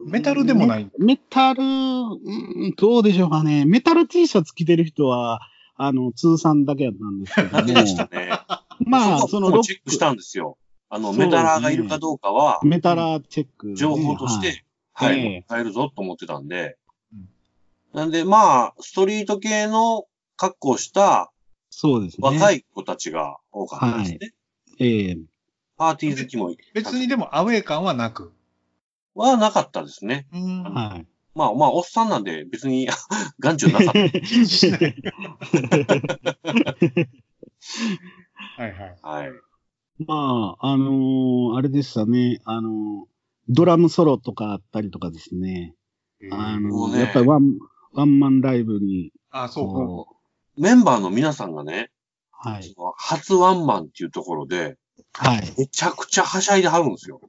[0.00, 0.44] メタル？
[0.44, 0.90] でもない？
[0.98, 3.64] メメタル、うんどうでしょうかね。
[3.64, 5.40] メタル T シャツ着てる人は、
[5.76, 8.10] あの、通算だけやったんですけどだけでしたも。
[8.10, 8.30] ね。
[8.86, 10.58] まあ、そのロッもチェックしたんですよ。
[10.88, 16.76] あの、メタラーがいるかどうかは、ク、メタラチェック、情報としはいて、はい、ええ変えるぞと思ってたんで
[17.12, 17.28] うん。
[17.92, 21.32] なんで、まあ、ストリート系の格好をした
[21.70, 22.28] そうですね。
[22.28, 22.32] い。
[22.34, 24.18] 若い子たちが多かったですね。
[24.78, 25.18] ええ
[25.76, 28.32] パーティー好きもい別にでもアウェー感はなく。
[29.14, 30.26] はなかったですね。
[30.32, 31.06] うんはい。
[31.34, 32.88] まあまあ、おっさんなんで別に
[33.40, 33.92] 眼中なかった。
[34.20, 34.80] 気にしない。
[38.56, 38.98] はいはい。
[39.02, 39.30] はい。
[40.06, 42.40] まあ、あのーあれでしたね。
[42.44, 43.14] あのー
[43.48, 45.74] ドラムソロとかあったりとかですね。
[46.32, 47.58] あの、もうねやっぱりワン、
[47.92, 50.08] ワンマンライブに、あ、そうこ
[50.56, 51.93] メンバーの皆さんがね、う、
[52.44, 52.74] はい。
[52.96, 54.76] 初ワンマンっていうところで、
[55.12, 55.54] はい。
[55.58, 57.20] めちゃくちゃはしゃいではるんですよ。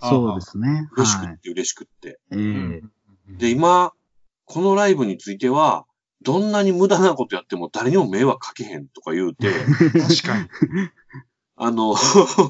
[0.00, 0.08] か。
[0.08, 0.68] そうですね。
[0.68, 0.86] はい。
[0.96, 2.18] 嬉しくって嬉しくって。
[2.32, 2.90] ええうん。
[3.38, 3.92] で、今、
[4.44, 5.86] このライブについては、
[6.22, 10.48] どんなに無駄なことやっても誰にも迷惑かけへんとか言うて、確かに。
[11.56, 11.94] あの、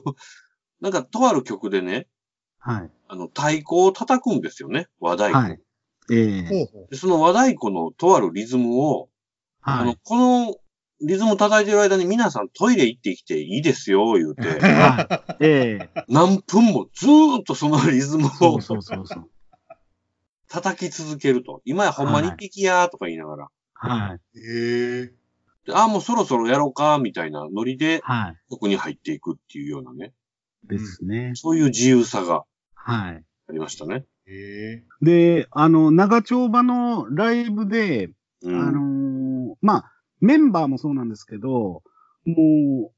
[0.81, 2.07] なんかとある曲でね、
[2.59, 2.91] はい。
[3.09, 5.39] あの、太鼓を叩くんですよね、和太鼓。
[5.39, 5.61] はい。
[6.11, 9.09] ええでその和太鼓のとあるリズムを、
[9.63, 9.99] あの、はい。
[10.05, 10.57] この
[11.01, 15.45] リズム叩いてる間に皆さんトイレ行ってきていいですよ、言うて、 はい。
[15.45, 19.31] ええ何分もずーっとそのリズムをそうそうそうそう。
[20.49, 21.61] 叩き続けると。
[21.65, 23.49] 今やほんまに一匹やーとか言いながら。
[23.75, 24.39] はい。
[24.39, 24.41] う。
[24.41, 25.13] へえ。
[25.67, 28.37] でああ、もうそろそろやろうか、みたいなノリで、はい。
[28.49, 30.15] そこに入っていくっていうようなね。
[30.65, 31.33] ですね。
[31.35, 33.25] そういう自由さがはい。
[33.49, 34.05] ありましたね。
[34.27, 34.85] へえ。
[35.03, 38.11] で、あの、長丁場のライブで、
[38.43, 38.61] うん。
[38.61, 41.83] あのーまあ、メンバーもそうなんですけど、
[42.25, 42.93] も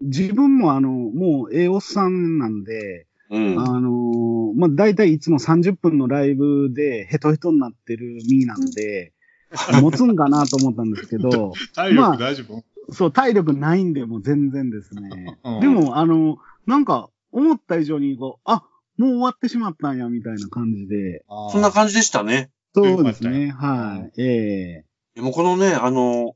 [0.00, 3.58] う、自分もあの、もう、ええおっさんなんで、うん。
[3.58, 9.12] あのーまあ、大体いつも30分のライブでヘトヘトになってる身なんで、
[9.80, 12.64] 持つんかなと思ったんですけど、体力大丈夫？
[12.92, 15.38] そう、体力ないんで、もう全然ですね。
[15.44, 18.64] うんでも、あの、なんか、思った以上に、こう、あ、
[18.98, 21.24] もう終わってしまったんや、みたいな感じで。
[21.50, 22.50] そんな感じでしたね。
[22.74, 23.50] そうですね。
[23.50, 24.20] はい。
[24.20, 26.34] ええでもこのね、あの、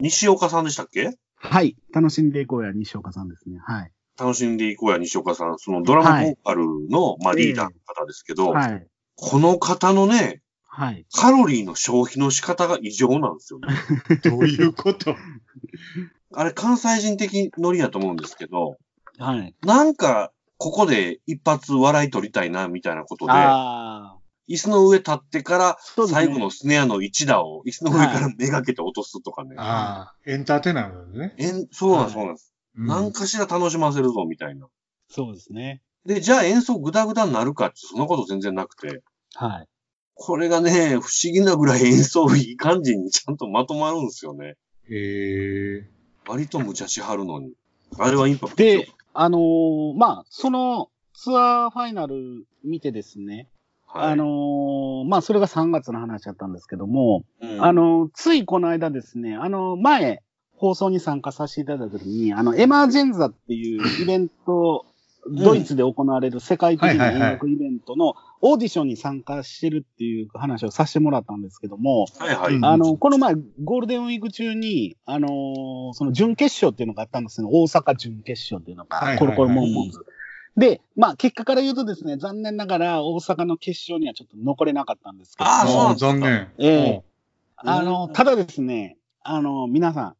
[0.00, 1.16] 西岡さんでしたっけ？
[1.36, 1.76] はい。
[1.92, 3.58] 楽しんでいこうや、西岡さんですね。
[3.64, 3.92] はい。
[4.18, 5.58] 楽しんでいこうや、西岡さん。
[5.58, 8.86] そのドラマボーカルの、まあ、リーダーの方ですけど、はい。
[9.16, 11.06] この方のね、はい。
[11.12, 13.68] カロリーの消費の仕方が異常なんですよね。
[14.24, 15.16] どういうこと？
[16.32, 18.76] あれ、関西人的ノリやと思うんですけど、
[19.18, 19.54] はい。
[19.62, 24.19] なんか、ここで一発笑い取りたいな、みたいなことで、ああ。
[24.48, 29.54] 椅子の上立ってから、最後のスネアの一打を椅子の上からめがけて落とすとかね。
[29.58, 31.34] ああ、エンターテイナーなんだね。
[31.38, 32.52] えんそうなんです、そうなんです。
[32.76, 34.68] うん何かしら楽しませるぞ、みたいな。
[35.08, 35.82] そうですね。
[36.06, 39.02] で、じゃあ演奏グダグダになるかって、そんなこと全然なくて。
[39.34, 39.68] はい。
[40.14, 44.56] これがね、不思議なぐらい演奏いい感じにちゃんとまとまるんですよね。
[44.88, 45.88] へえ。
[46.26, 47.54] 割と無茶しはるのに。
[47.98, 53.48] あれはインパクトで、あのーまあ、そのツアーファイナル見てですね、
[53.92, 60.22] はい、あのーまあ、それが3月の話だったんですけども、うんあ、のーついこの間ですね、あの、前、
[60.56, 64.84] 放送に参加させていただいた時に、あの、エマージェンザっていうイベント、
[65.28, 72.54] ドイツで行われる世界的な音楽イベントのオーディションに参加してるっていう話をさせてもらったんですけども、はいはい。
[72.54, 77.48] うんあの、この前、ゴールデンウィーク中に、あのーその準決勝っていうのがあったんですよ。
[77.50, 79.98] 大阪準決勝っていうのが、はいはいはいコロコロモンモンズ。
[80.56, 85.50] で、まあ、結果から言うとですね、残念ながら大阪の決勝にはちょっと残れなかったんですけど。
[85.50, 86.52] もあーそう残念。
[86.58, 87.02] ええ。
[87.56, 88.12] あの、うん。
[88.12, 90.16] ただですね、あの、皆さん、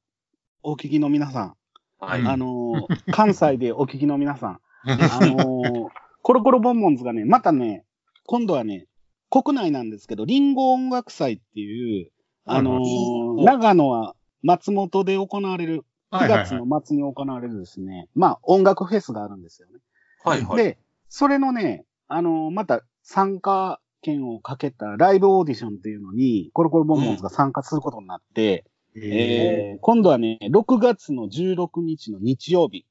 [0.63, 1.57] お聞きの皆さん、
[1.99, 2.21] はい。
[2.21, 5.91] うんあの、 関西でお聞きの皆さん、うんあの、
[6.23, 7.85] コロコロボンボンズがね、またね、
[8.27, 8.87] 今度はね、
[9.31, 12.11] 国内なんですけど、リンゴ音楽祭っていう、
[12.45, 16.47] あのはい長野は松本で行われる、9はいはいはい。
[16.47, 19.75] 月の末に行われるですね、まあ音楽フェスがあるんですよね。
[20.25, 20.57] はいはい。
[20.57, 20.79] で、
[21.09, 28.65] それのね、あのまた参加権をかけたライブオーディションっていうのに、コロコロボンボンズが参加することになって、
[28.97, 32.87] へえー今度はね、6月の16日の日曜日、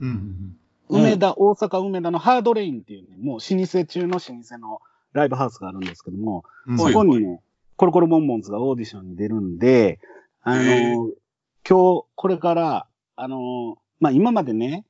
[0.00, 0.08] うん。
[0.08, 4.80] うんうん梅田、大阪梅田のハードレインっていうね、もう老舗中の老舗の
[5.14, 6.78] ライブハウスがあるんですけども、うん。
[6.78, 7.40] そこにね、
[7.76, 9.98] コロコロボンボンズがオーディションに出るんで、
[10.42, 10.62] あの
[11.66, 14.84] 今日、これから、あのーまあ、今までね、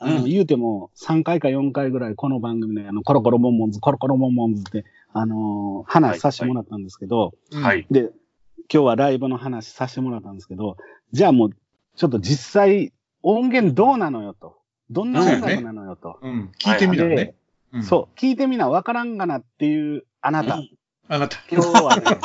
[0.00, 7.86] あの、うん言うても3回か4回ぐらいこの番組で、あの、コロコロボンボンズ、コロコロボンボンズって、あのー話させてもらったんですけど、うんはい。
[7.90, 8.10] で、
[8.72, 10.78] 今日はライブの話させてもらったんですけど、
[11.12, 11.50] じゃあもう、
[11.96, 14.56] ちょっと実際、音源どうなのよと。
[14.90, 16.18] どんな音楽なのよと。
[16.22, 16.50] うん。
[16.58, 17.34] 聞いてみたらねで。
[17.74, 20.56] うんそう、聞いてみな、わからんがなっていうあなた。
[20.56, 20.70] うん
[21.08, 21.38] あなた。
[21.50, 22.04] 今日はね、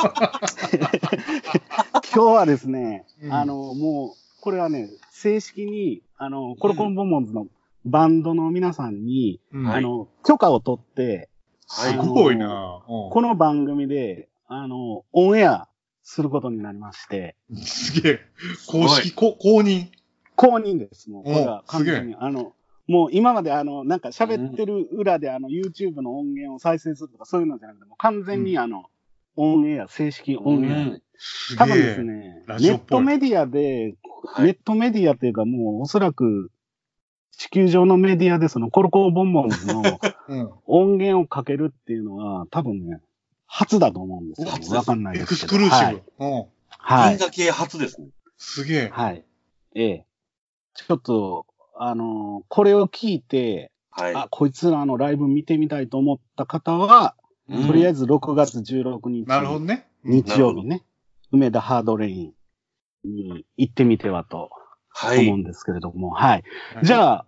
[2.14, 7.48] 今日はですね、うんあの、もう、これはね、正式に、あの、コロコロボンボンズの
[7.86, 11.28] バンドの皆さんに、あの、許可を取って、
[11.68, 11.92] はい。
[11.92, 12.82] すごいな。
[12.88, 13.10] うん。
[13.10, 15.68] この番組で、あの、オンエア
[16.02, 18.20] することになりまして、すげえ。
[18.66, 19.86] 公式、こ公認。
[20.34, 21.24] 公認です、もう。
[21.24, 22.16] これおは完全に。
[22.18, 22.52] あの、
[22.88, 28.84] もう今まであの、なんか喋ってる裏であの、YouTube の音源を再生するとかそういうのじゃなくて、もう完全にあの、
[29.36, 31.00] オンエア、正式オンエ
[31.52, 31.56] ア。
[31.56, 33.94] 多分ですね、ネットメディアで、
[34.24, 34.46] はい。
[34.46, 36.50] ネットメディアっていうかもうおそらく
[37.36, 39.82] 地球上のメディアでそのコロコロボンボンズの
[40.28, 40.50] うん。
[40.66, 43.00] 音源をかけるっていうのは、多分ね、
[43.46, 45.48] 初だと思うんですよ、わかんないエクですけど。
[45.48, 46.24] スクルーシブ。
[46.24, 46.34] はい。
[46.34, 46.46] うん。
[46.68, 47.10] はい。
[47.10, 48.08] 銀河系初ですね。
[48.38, 48.88] すげえ。
[48.92, 49.24] はい。
[49.74, 50.06] ええ。
[50.74, 51.46] ちょっと、
[51.78, 54.14] あのーこれを聞いて、はい。
[54.14, 57.14] あ、こいつらのライブ見てみたいと思った方は、
[57.48, 59.86] うんとりあえず6月16日、なるほどね。
[60.04, 60.82] 日曜日ね、
[61.30, 62.32] 梅田ハードレイン
[63.04, 64.50] に行ってみてはと
[64.98, 65.26] はい。
[65.26, 66.44] 思うんですけれども、はい。
[66.74, 67.26] あじゃあ、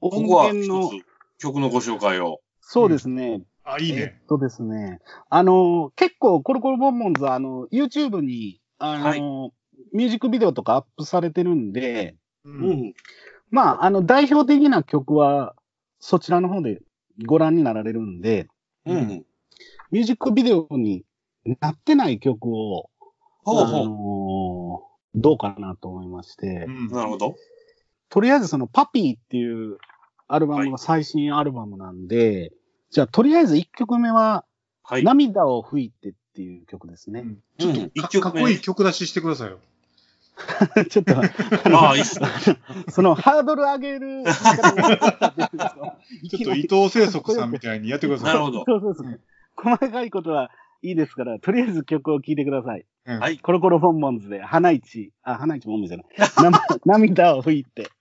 [0.00, 0.90] 音源の、
[1.38, 2.40] 曲のご紹介を。
[2.60, 4.20] そうですね、あ、いいえね。
[4.22, 9.52] っとですね、あの、結構、コロコロボンボンズは、あの、YouTube に、あの、はい
[9.92, 12.50] ミュージックビデオとかアップされてるんで、う。
[12.50, 12.94] うんん。
[13.50, 15.54] まあ、あの、代表的な曲は、
[16.00, 16.80] そちらの方で
[17.26, 18.48] ご覧になられるんで、
[18.84, 19.24] うん。
[19.90, 21.04] ミュージックビデオに
[21.60, 22.90] なってない曲を、
[23.46, 23.90] あほうほの
[25.20, 26.94] どうかなと思いまして、うんう。
[26.94, 27.36] なるほど。
[28.10, 29.78] とりあえずそのパピーっていう
[30.26, 32.52] アルバムが最新アルバムなんで、
[32.90, 34.44] じゃあとりあえず1曲目は、
[34.82, 35.04] はい。
[35.04, 37.20] 涙を吹いてっていう曲ですね。
[37.20, 39.58] うんちょっと曲目かっこいい曲出ししてくださいよ。
[40.88, 42.28] ちょっと、ああ、いいっすね。
[42.88, 44.32] そのハードル上げる ちょ
[46.40, 48.34] っと伊藤清則さんみたいにやってください。
[48.34, 48.64] なるほど。
[48.66, 49.20] そうそうそう。
[49.56, 50.50] 細かいことは
[50.82, 52.84] いいですから、とりあえず曲を聴いてください。
[53.06, 53.38] うんはい。
[53.38, 56.06] コロコロフォンモンズで、花市、あ、花市もんじゃない。
[56.50, 57.88] な涙を拭いて。「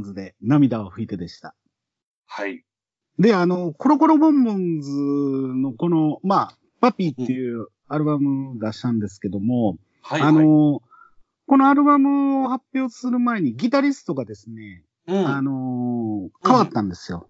[0.00, 1.54] ンズで涙を拭いてでした。
[2.26, 2.64] はい。
[3.18, 10.20] で、あの、コロコロボンボンズのこの、まあ、パピーっていうアルバム出したんですけども、はい。
[10.22, 10.82] あの、
[11.46, 17.28] このアルバムを発表する前にギタリストがですね、うん、あのー変わったんですよ。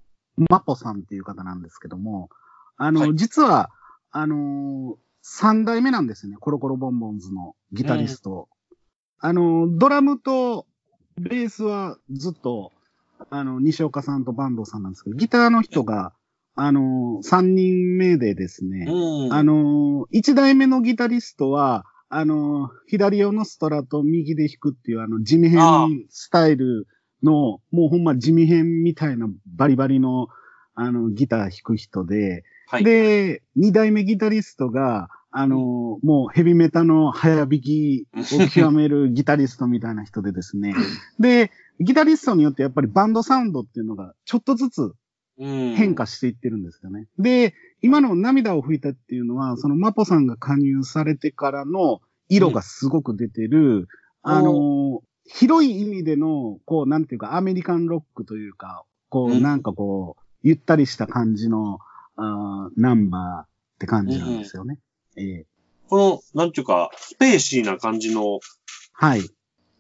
[0.51, 2.29] マポさんっていう方なんですけども、
[2.77, 3.71] あの、はい実は、
[4.11, 8.49] あのー三代目なんですよね、コロコロボンボンズのギタリスト。
[9.19, 10.67] あのードラムと
[11.21, 12.73] ベースはずっと、
[13.29, 16.13] あの、西岡さんと坂東さんなんですけど、ギターの人が、
[16.57, 19.33] あのー三人目でですね、うん。
[19.33, 26.87] あのー一代目のギタリストは、あのー左用のストラと右で弾くっていうあの地味編スタイル
[27.23, 30.29] の、もうほんま地味編みたいなバリバリの、
[30.75, 32.85] あの、ギター弾く人で、はい。
[32.85, 40.75] で、二代目ギタリストが、あのーもうヘビメタの早弾きを極めるギタリストみたいな人でですね。
[41.19, 44.93] で、ギタリストによってやっぱりバンドサウンドっていうのがちょっとずつ
[45.39, 47.07] うん変化していってるんですよね。
[47.19, 53.89] で、今の涙を拭いたっていうのは、そのマポさんが加入されてからの色がすごく出てる、
[54.23, 61.79] あの、広い意味での、こう、なんていうか、アメリカンロックというか、こう、うんなんかこう、ゆったりした感じの、
[62.17, 64.79] あーナンバーって感じなんですよね。
[65.17, 65.47] ええ
[65.89, 65.97] こ
[66.35, 68.39] の、なんていうか、スペーシーな感じの、
[68.93, 69.23] はい。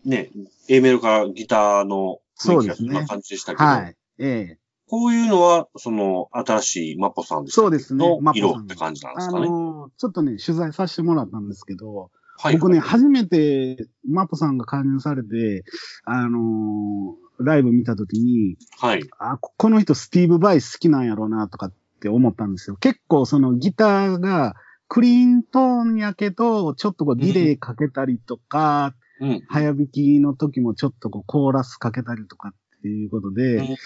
[0.04, 0.30] ね、
[0.68, 3.96] A メロからギターのそうですねそんな感じでしたけど、はい。
[4.18, 9.48] ええこういうのは、その、新しいマポさんそうですねのマポさん色って感じなんですあかね？
[9.48, 12.54] のーちょっとね、取材させてもらったんですけど、はい。
[12.56, 15.62] 僕ね、初めてマポさんが加入されて、
[16.04, 19.02] あのーライブ見たときに、はい。
[19.18, 22.76] あ、ここの人スティーブ・バイ好きなんやろうなとかって思ったんですよ。
[22.76, 24.56] 結構そのギターが
[24.90, 29.42] クリーントーンやけど、ちょっとこうディレイかけたりとか、うん。
[29.48, 33.76] 早弾きの時もちょっとこうコーラスかけたりとかっていうことで、うん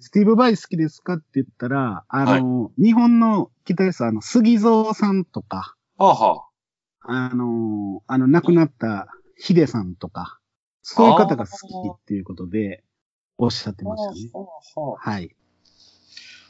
[0.00, 6.44] スティーブ・バイ好きですかって言ったら、あの、日本のギタリスト、あの、 SUGIZO さんとか、はあは
[7.02, 10.40] あの、あの、亡くなった hide さんとか、
[10.82, 12.82] そういう方が好きっていうことで、
[13.36, 13.88] おっしゃってあ。
[13.88, 14.44] ましたね。
[14.98, 15.36] はい。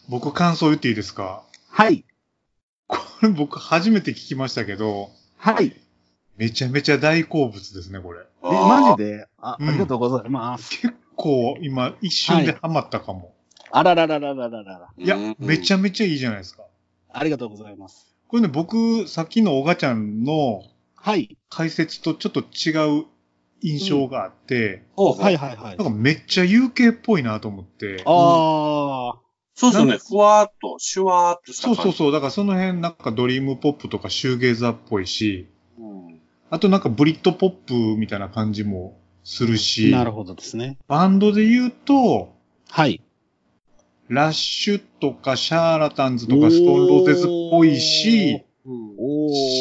[0.09, 1.43] 僕感想言っていいですか？
[1.69, 2.07] はい。
[2.89, 5.11] これ僕初めて聞きましたけど。
[5.37, 5.77] はい。
[6.37, 8.21] めちゃめちゃ大好物ですね、これ。
[8.45, 9.27] え、マジで？
[9.39, 10.71] あ,ありがとうございます。
[10.81, 13.19] 結構今一瞬でハマったかも。
[13.21, 13.33] はい、
[13.71, 14.89] あららららららら。
[14.97, 16.63] いや、めちゃめちゃいいじゃないですか。
[17.13, 18.15] ありがとうございます。
[18.29, 20.63] これね、僕、さっきのおがちゃんの、
[20.95, 21.37] はい。
[21.51, 23.07] 解説とちょっと違う
[23.61, 25.77] 印象があって、うん、はいはいはい。
[25.77, 28.03] なんかめっちゃ UK っぽいなと思って。
[28.05, 28.15] ああ、
[29.59, 29.99] そうですよね。
[29.99, 31.83] ふわーっと、シュワーっとした感じ。
[31.83, 32.13] そうそうそう。
[32.13, 36.21] だからその辺なんかドリームポップとかシューゲーザーっぽいし、うん。
[36.49, 40.79] あとなんかブリットポップみたいな感じもするし、なるほどですね。
[40.87, 42.37] バンドで言うと、
[42.71, 43.03] はい。
[44.07, 48.45] ラッシュとかシャーラタンズとかストーンローゼズっぽいし、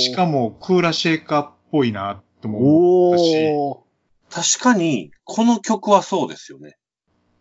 [0.03, 3.17] しかもクーラシェイカーっぽいなとも思っ
[4.29, 6.77] たし、確かに、この曲はそうですよね。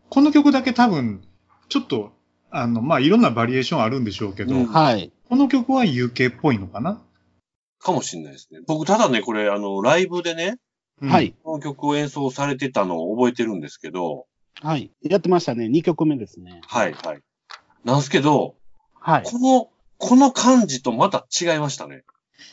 [0.09, 1.23] この曲だけ多分、
[1.69, 2.16] ちょっと、
[2.57, 5.13] あの、まあ、いろんなバリエーションあるんでしょうけど、うんはい。
[5.29, 7.01] この曲は UK っぽいのかな、
[7.79, 8.61] かもしれないですね。
[8.67, 10.57] 僕、ただね、これ、あの、ライブでね、
[11.03, 11.35] うんはい。
[11.43, 14.27] この曲を演奏されてたのを覚えてるんですけど、
[14.63, 14.91] はい。
[15.03, 15.67] やってましたね。
[15.67, 16.63] 2曲目ですね。
[16.67, 17.21] はい、はい。
[17.85, 18.55] なんですけど、
[18.95, 19.23] はい。
[19.25, 19.69] この、
[19.99, 22.05] この感じとまた違いましたね。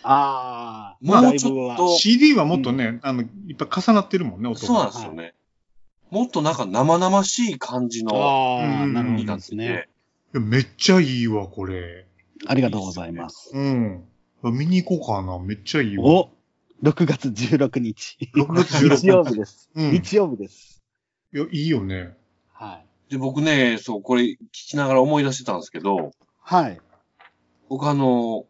[0.03, 0.97] ああ。
[1.01, 4.67] もうライブちょっとは CD はもっとね、あの、いっぱい重なってるもんね、音が。
[4.67, 5.33] そうなんですよね。
[6.09, 9.89] もっとなんか生々しい感じのああ、うんなるほどですね。
[10.33, 12.07] いやめっちゃいいわ、これ。
[12.47, 13.51] ありがとうございます。
[13.53, 14.03] うん。
[14.43, 15.37] 見に行こうかな。
[15.37, 16.05] めっちゃいいわ。
[16.05, 16.29] お
[16.81, 18.17] !6 月16日。
[18.35, 19.69] 6月16日日曜日です。
[19.75, 20.81] うん日曜日です。
[21.33, 22.17] いや、いいよね。
[22.51, 23.11] はい。
[23.11, 26.11] で、僕ね、そう、これ聞きながら思い出してたんですけど、
[26.41, 26.79] はい。
[27.69, 28.45] 僕あの、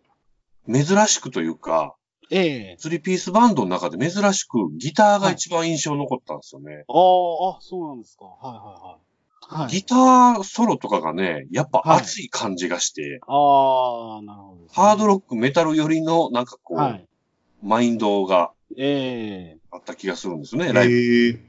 [0.72, 1.96] 珍しくというか、
[2.32, 6.86] ええスリーピースバンドの中で珍しくギターが一番印象残ったんですよね。
[6.88, 8.26] ああ、あ、そうなんですか。
[8.26, 9.13] はいはいはい。
[9.50, 9.68] はい。
[9.68, 17.08] ギターソロとかがね、やっぱはい熱い感じがして、ああ、なるほどね、ハードロック、メタル寄りのなんかこう、はい。
[17.64, 20.94] マインドがええあった気がするんですよね、えライブ。
[20.94, 21.40] ー、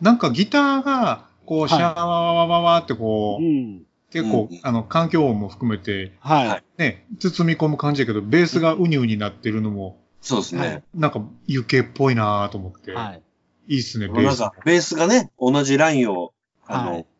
[0.00, 3.82] なんかギターが、こう、はいシャワワワワワってこう、うん。
[4.10, 6.48] 結構、うんあの、環境音も含めて、はい。
[6.48, 10.60] はいね、包み込む感じだけど、ベースがウニウニなってるのも、そうですね。
[10.60, 13.22] はいなんか UK っぽいなと思って、はい。
[13.68, 14.40] いいっすね、ベース。
[14.40, 16.32] なんか、ベースがね、同じラインを、
[16.66, 17.11] あの、はい弾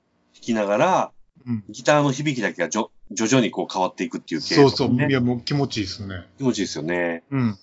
[0.43, 1.13] きながら、
[1.47, 6.27] うんギターの響きだけがじょ徐々にこう変わっていくっていう系そうそう、ねいや、もう気持ちいいっすね。
[6.39, 7.25] 気持ちいいですよね。
[7.31, 7.59] うん。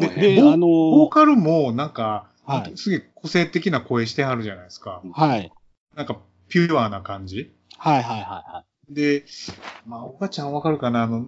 [0.00, 5.02] で辺で、ボあのボーカルも、なんか、はいすげえ個性的な声してはるじゃないですか。
[5.12, 5.50] はい。
[5.96, 7.52] なんかピュアな感じ。
[7.76, 9.24] はいはいはいはで、
[9.84, 11.02] まあ、おばちゃんわかるかな？
[11.02, 11.26] あの、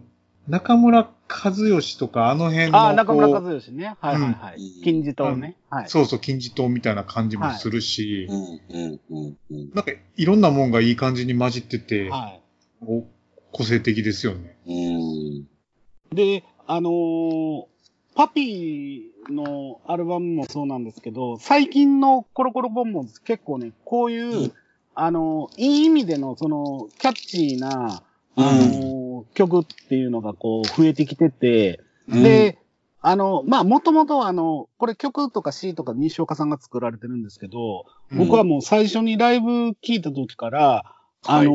[0.48, 2.70] 中村和義とかあの辺い。
[2.70, 2.78] の。
[2.78, 3.96] ああ、中村こ和義ね。
[4.00, 4.56] はいはいはい。
[4.56, 5.56] うん金字塔ね。
[5.70, 5.84] はい。
[5.84, 9.70] うそうそう、金字塔みたいな感じもするし、うん、うん、うん、うん。
[9.74, 12.42] なんかいろんなもんがいい感じに混じってて、はい。
[12.82, 13.04] お
[13.52, 14.56] 個性的ですよね。
[14.66, 14.70] う
[16.14, 16.16] ん。
[16.16, 17.64] で、あのー
[18.14, 24.52] パピーのアルバムもそうなんですけど、最近のコロコロボンボンズ結構ね、こういう、うん
[24.96, 28.02] あのーいい意味での、その、キャッチーな、
[28.36, 32.58] うんあのー曲っていうのがこう、増えてきてて、うん、で、
[33.00, 40.84] あの、まあ、もともとはあの、これ曲とか詩とか西岡さんが作られてるんですけど、僕はもう最初にライブ聞いた時から、
[41.26, 41.54] あのー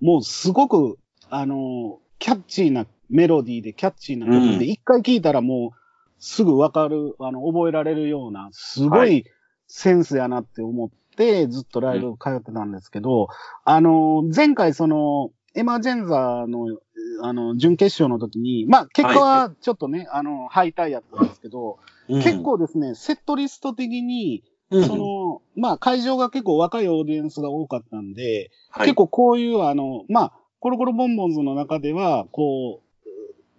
[0.00, 4.58] もうすごく、あのーキャッチーなメロディーでキャッチーな曲うん。
[4.58, 5.76] で、一、回聞いたらもう
[6.18, 9.24] すぐわかる、あの、覚えられるような、すごはい
[9.66, 13.28] センスやなって思って、ずっとライブ通ってたんですけど、
[13.64, 16.78] あのー前回その、エマージェンザーの、
[17.22, 21.78] あの、準決勝の時に、まあ、結果はちょっとね、あの、敗退やったんですけど、
[22.08, 22.22] うん。
[22.22, 24.86] 結、構ですね、セットリスト的に、うん。
[24.86, 28.86] その、まあ、会場が結構若いオーディエンスが多かったんで、はい。
[28.86, 33.06] 結構こういう、あの、まあ、コロコロボンボンズの中では、こう、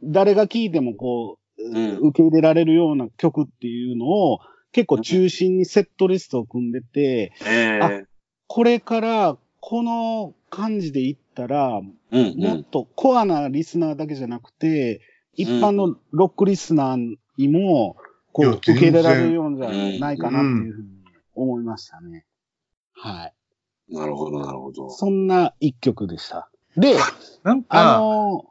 [0.04, 1.98] 誰が聴いてもこう、ん。
[1.98, 4.40] 受け入れられるような曲っていうのを、
[4.72, 8.06] 結構中心にセットリストを組んでて、ええ。
[8.48, 12.38] これからこの感じでいったら、うん、うん。
[12.38, 15.02] もっとコアなリスナーだけじゃなくて、
[15.34, 17.96] 一般のロックリスナーにも、
[18.34, 20.88] こ、いうや受け入れられる全ようじゃないかなっていうふうに
[21.34, 22.26] 思いましたね。
[22.94, 23.34] はい。
[23.94, 24.90] なるほど、なるほど。
[24.90, 26.50] そんな一曲でした。
[26.78, 26.96] で、
[27.44, 28.46] なんか、ああの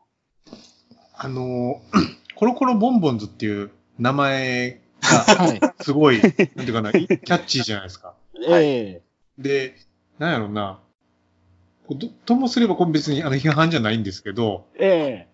[1.28, 1.80] の、
[2.34, 5.60] コロコロボンボンズっていう名前ーが、はい。
[5.82, 8.14] すごい、なんていうかな、キャッチーじゃないですか。
[8.48, 9.02] ええ
[9.38, 9.74] で、
[10.18, 10.80] なんやろうど
[11.96, 15.26] ともすればこれ別にあの批判じゃないんですけど、え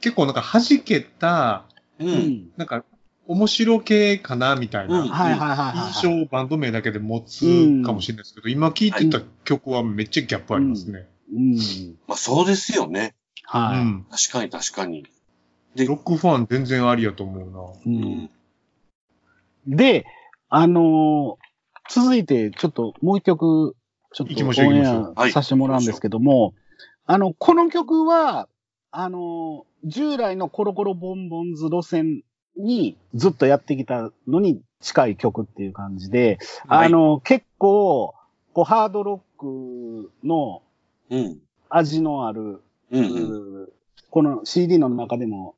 [0.00, 1.66] 結構なんか弾けた、
[1.98, 2.04] う。
[2.04, 2.50] んん。
[2.56, 2.84] なんか
[3.26, 5.76] 面白系かなみたいうんなはいはいはいはい。
[5.92, 11.06] 印象をバンド名だけで持つかもしれないですけど、今聴いてた曲はめっちゃギャップありますね。
[11.34, 11.56] うん。
[12.06, 13.14] まあ、そうですよね。
[13.52, 14.06] うはん。
[14.10, 15.04] 確かに、確かに。
[15.76, 17.80] ロックファン全然ありやと思う。
[17.86, 17.90] う。
[17.90, 18.30] うんん。
[19.66, 20.06] で、
[20.48, 21.48] あのー
[21.90, 23.74] 続いて、ちょっともう一曲、
[24.12, 26.54] ちょっとオンエアさせてもらうんですけども、
[27.06, 28.48] あの、この曲は、
[28.90, 32.22] あのー従来のコロコロボンボンズ路線
[32.56, 38.14] にずっとやってきたのに近い曲っていう感じで、あのー結構、
[38.52, 40.62] こう、ハードロックの
[41.10, 41.38] うん。
[41.70, 43.04] 味のある、うん。
[43.04, 43.68] うん。
[44.10, 45.54] この CD の中でも、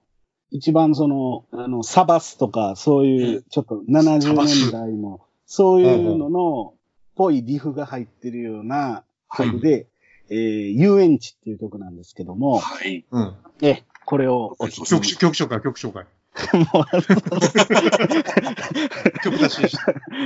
[0.51, 6.75] 一番その、あの、サバスとか、そういうう、ちょっと70サバス年代の、そういうのの、
[7.21, 9.05] ぽいリフが入ってるような
[9.37, 9.89] 曲で、
[10.31, 10.39] えー、
[10.71, 13.05] 遊園地っていう曲なんですけども、はい。
[13.11, 13.37] うん。
[13.61, 16.07] え、これをお聴き曲、曲紹介、曲紹介。
[16.73, 16.87] も
[19.23, 19.77] 曲出し。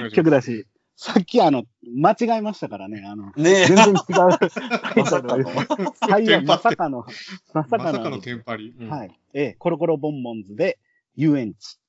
[0.06, 3.94] う 曲だし、さっきあの、間違えましたからね、あの、ね全然違う
[4.94, 5.50] まさかの。
[6.00, 7.04] はい、やまさかの、
[7.52, 8.72] まさかのまさかのテンパリ。
[8.78, 9.10] うんはい。
[9.32, 10.78] ええ、コロコロボンボンズで、
[11.16, 11.80] 遊園地。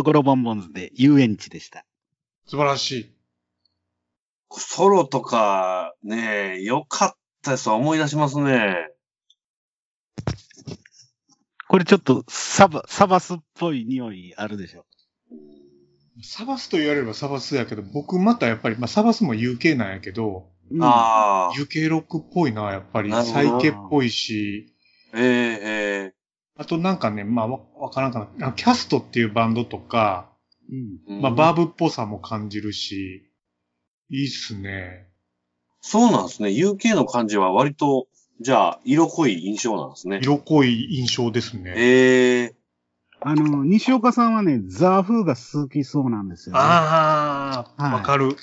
[0.00, 1.84] ロコロボンボンズで遊園地でした。
[2.46, 3.14] 素晴らしい。
[4.50, 8.88] ソロとか、ね、良かったですわ思い出しますね。
[11.68, 14.86] これちょっとサバ、サバスっぽい匂いあるでしょ。
[16.22, 23.10] サバスと言われればサバスやけど、僕またやっぱり、まあサバスも UK なんやけど、うんああ、UK ロックっぽいな、やっぱり。
[23.10, 24.72] サイケっぽいし、
[25.14, 26.19] えええ
[26.60, 28.48] あとなんかね、まあわわからんかな。
[28.48, 30.28] あキャストっていうバンドとか、
[30.70, 31.18] うん。
[31.18, 33.32] えまあバーブっぽさも感じるし、
[34.10, 35.08] いいっすね。
[35.80, 36.50] そうなんですね。
[36.50, 38.08] UK の感じは割と、
[38.42, 40.20] じゃあ、色濃い印象なんですね。
[40.22, 41.72] 色濃い印象ですね。
[41.76, 42.54] ええ
[43.22, 46.60] あの、西岡さんはね、ザ・フーが好きそうなんですよ、ね。
[46.62, 48.36] ああ、はいわかる。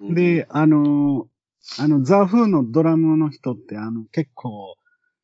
[0.00, 1.26] うんで、あの、
[1.78, 4.76] あの、ザ・フーのドラムの人って、あの、結構、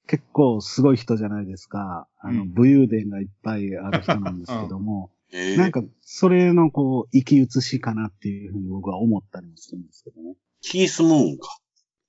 [0.06, 2.08] 結構すごい人じゃないですか。
[2.20, 10.36] あの、うん武勇伝がいっぱいある人なんですけども、 ええなんか、それのこう、生き写しかなっていうふうに僕は思ったりもするんですけどね。
[10.60, 11.58] キースムーンか。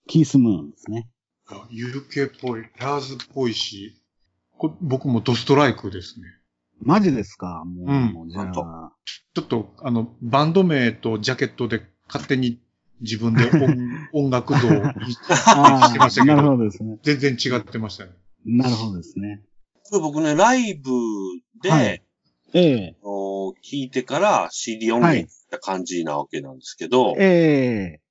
[0.07, 1.09] キースムーンですね。
[1.71, 3.95] UK っぽい、ラーズっぽいし、
[4.57, 6.27] こ僕もドストライクですね。
[6.81, 7.63] マジですか？
[7.65, 8.93] もう、うんじゃ本当あ、
[9.33, 12.59] ちょっと、あの、バンド名とジャケットで勝手に
[13.01, 13.77] 自分で音
[14.25, 16.97] 音楽像をあしてましたけどなるほどですね。
[17.03, 18.11] 全然違ってましたね。
[18.45, 19.43] なるほどですね。
[19.89, 20.91] これ僕ね、ライブ
[21.61, 22.01] で、はい
[22.53, 28.01] ええお聞いてから CD 音源った感じなわけなんですけど、ええ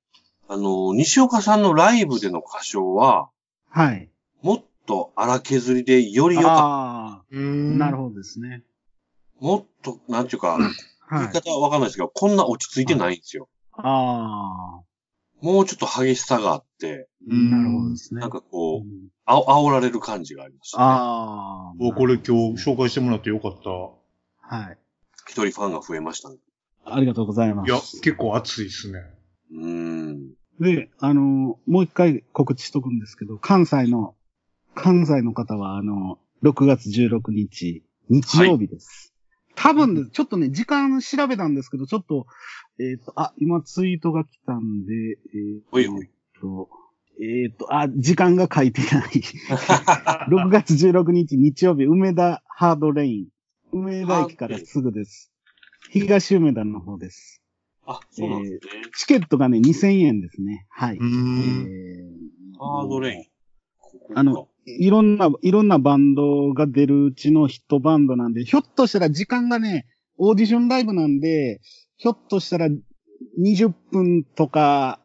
[0.49, 3.30] あの、西岡さんのライブでの歌唱は、
[3.70, 4.11] はい。
[4.43, 8.62] もっと荒削りでより良かっああ、うんなるほどですね。
[9.41, 9.47] た。
[9.47, 10.68] もっと、なんていうか、言
[11.20, 11.32] はいい。
[11.32, 13.49] 方はわかんないですけど、こんな落ち着いてないんですよ。
[13.77, 14.83] ああ、
[15.43, 18.20] もうちょっと激しさがあって、うんなるほどですね。
[18.20, 20.85] なんかこう、うんあ煽られる感じがありました、ね。
[20.85, 21.72] ああ。
[21.81, 23.70] おこれ今日紹介してもらってよかった。
[23.70, 24.79] はい。
[25.27, 26.37] 一人ファンが増えましたね。
[26.85, 27.70] ありがとうございます。
[27.70, 29.01] いや、結構熱いですね。
[29.51, 30.35] うーん。
[30.61, 34.14] で、あの、もう一回告知しとくんですけど、関西の、
[34.75, 39.14] 関西の方は、あの、6月16日、日曜日です。
[39.57, 42.26] 多分ね、ちょっとね、時間調べたんですけど、ちょっと、
[42.78, 44.94] えっ、と、あ、今ツイートが来たんで、
[45.34, 46.68] えっ、ほいほいと、
[47.20, 49.11] えっ、と、あ、時間が書いてない。
[50.28, 53.28] 6月16日日曜日、梅田ハードレイン。
[53.72, 55.32] 梅田駅からすぐです。
[55.90, 57.42] 東梅田の方です。
[57.86, 58.61] あ、そうなんですね。
[58.96, 60.66] チケットがね、2000円ですね。
[60.70, 60.96] はい。
[60.96, 61.11] うえん。
[61.11, 63.24] ーハードレイン。
[63.78, 69.87] ここかあの、いろんな、いろんなバンドが出るうちのヒットバンドなんで、ひょっとしたら時間がね、
[70.17, 71.61] オーディションライブなんで、
[71.97, 72.69] ひょっとしたら
[73.41, 75.01] 20分とか、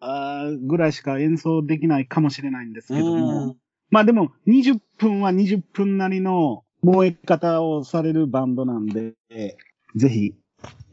[0.00, 3.56] あーぐらいしか演奏できないかもしれないんですけどうもん。。
[3.90, 9.14] まあでも、20分は20分なりの燃え方をされるバンドなんで、
[9.94, 10.34] ぜひ、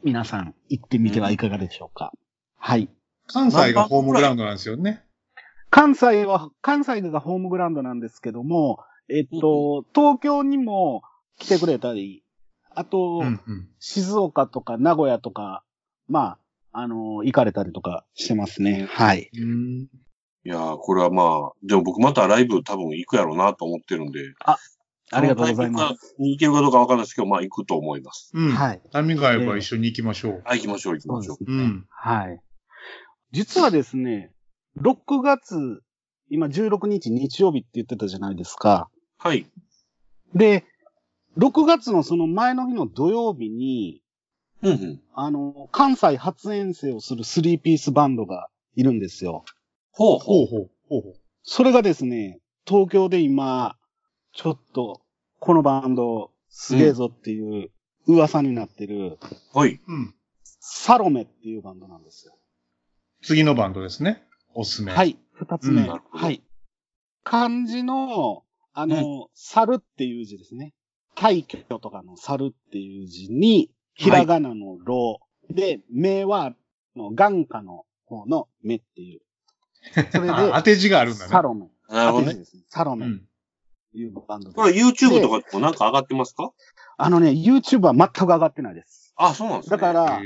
[0.04, 2.12] 皆さん行ってみてはいかがでしょうか。
[2.58, 2.90] はい。
[3.28, 5.04] 関西がホームグラウンドなんですよね。
[5.70, 11.04] 関西は、関西がホームグラウンドなんですけども、えっと、東京にも
[11.38, 12.24] 来てくれたり、
[12.76, 13.70] あと、うんうん。
[13.80, 15.64] 静岡とか名古屋とか、
[16.08, 16.38] ま
[16.72, 18.88] あ、あの、行かれたりとかしてますね。
[18.90, 19.30] はい。
[19.34, 19.88] うん
[20.46, 24.34] いやー、これはまあ、でも僕またライブ多分行くやろうなと思ってるんで。
[25.12, 26.16] ありがとうございます。
[26.18, 28.32] グに行けるかどうかわかんないですけど、まあ行くと思います。
[28.34, 28.52] うん。
[28.52, 28.82] はい。
[28.92, 30.42] タイミングが合えば一緒に行きましょう。
[30.46, 31.38] はい、行きましょう、行きましょう。
[31.40, 31.64] ですね。
[31.64, 31.86] うん。
[31.90, 32.42] はい。
[33.32, 34.32] 実はですね、
[34.78, 35.82] 6月、
[36.30, 38.90] 今16日日曜日って言ってたじゃないですか。
[39.18, 39.48] はい。
[40.36, 40.66] で、
[41.38, 44.02] 6月のその前の日の土曜日に、
[44.62, 45.02] うんうん。
[45.14, 49.46] あの、関西初遠征をするスリーピースバンドがいるんですよ。
[49.92, 50.46] ほうほう。
[50.46, 50.70] ほうほう。
[50.90, 51.14] ほうほう。
[51.44, 53.78] それがですね、東京で今、
[54.34, 55.02] ちょっと、
[55.40, 57.72] このバンド、すげえぞっていう
[58.06, 59.18] 噂になってる、
[59.54, 59.80] はい。
[59.88, 60.14] うん。
[60.44, 62.38] サロメっていうバンドなんですよ。
[63.22, 64.24] 次のバンドですね。
[64.54, 64.92] おすすめ。。
[64.94, 65.18] はいい。
[65.34, 65.82] 二つ目。
[65.82, 66.44] うんはい。
[67.24, 68.44] 漢字の、
[68.74, 70.74] あの、猿っていう字ですね。
[71.16, 76.54] 大挙とかの猿っていう字に、ひらがなのロー、で、目は、
[76.96, 79.22] 眼下の方の目っていう。
[80.12, 81.30] それで、 あ当て字があるんだね。
[81.30, 81.70] サロメ。
[81.90, 82.32] なるほどね。
[82.32, 82.64] 当て字ですね。
[82.70, 83.30] サロメとうん。
[83.94, 84.52] いうバンド。
[84.52, 86.52] これ YouTube とかでもなんか上がってますか？
[86.98, 89.14] あのね、YouTube は全く上がってないです。
[89.16, 89.78] あ、そうなんですね。
[89.78, 90.22] だから、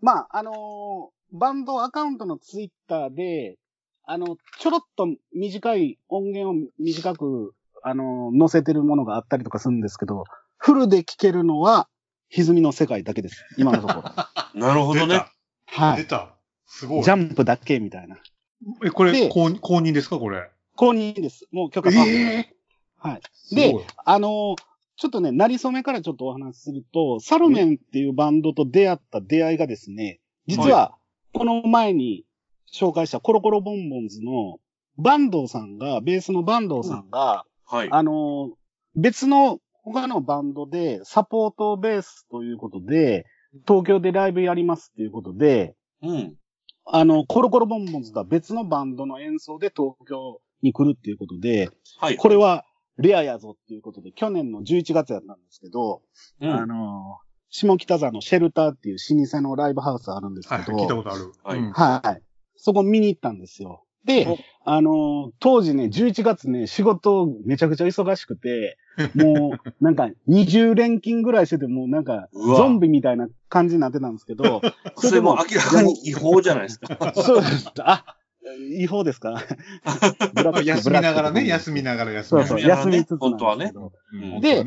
[0.00, 3.56] まあ、あのーバンドアカウントのツイッターで、
[4.04, 10.24] あの、ちょろっと短い音源を短く、あのー載せてるものがあったりとかするんですけど、
[10.58, 11.88] フルで聴けるのは、
[12.30, 13.44] 歪みの世界だけです。
[13.56, 14.02] 今のところ。
[14.54, 15.14] なるほどね。
[15.14, 15.32] 出た。
[15.66, 15.96] はい。
[15.98, 16.34] 出た。
[16.66, 17.02] すごい。
[17.02, 18.18] ジャンプだけみたいな。
[18.84, 20.50] え、これ、で公公認ですかこれ？
[20.76, 21.46] 公認です。
[21.50, 22.54] もう許可え
[22.98, 23.54] はい。
[23.54, 23.74] で、
[24.04, 24.56] あのー
[24.96, 30.94] ちょっとね、なりそめからちょっとお話しすると、サロメンっていうバンドと出会った出会いがですね、実は、
[31.32, 32.24] この前に
[32.72, 34.58] 紹介したコロコロボンボンズの
[35.02, 37.88] 坂東さんが、ベースの坂東さんが、はい。
[37.90, 38.50] あの、
[38.96, 43.26] 別の他のバンドでサポートベースということで、
[43.66, 46.34] 東京でライブやりますっていうことで、うん。
[46.86, 52.16] あの、コロコロボンボンズとは別のバンドの演奏で東京に来るっていうことで、はい。
[52.16, 52.64] これは
[52.98, 56.02] レアやぞっていうことで、去年の11月やったんですけど、
[56.40, 57.18] うんあの、
[57.50, 61.32] 下北沢のシェルターっていう老舗のライブハウスあるんですけはい、ど、聞いたことある。
[61.42, 62.22] はいうんはい。
[62.56, 63.84] そこ見に行ったんですよ。
[64.04, 64.38] でお、
[64.70, 68.78] あの、当時ね、11月ね、仕事めちゃくちゃ忙しくて、
[69.14, 74.62] もう、なんか20連勤ぐらいしてて、もうなんか、ゾンビみたいな感じになってたんですけど、
[74.96, 77.12] それも明らかに違法じゃないですか。
[77.14, 77.70] そうです。
[77.80, 78.04] あ、
[78.78, 79.42] 違法ですか？
[80.34, 82.80] ブラック休みながらね、ブラック休みながら休そうそう、みながら。
[82.80, 83.16] 休みつつ。
[83.18, 83.72] 本当はね
[84.12, 84.64] うんで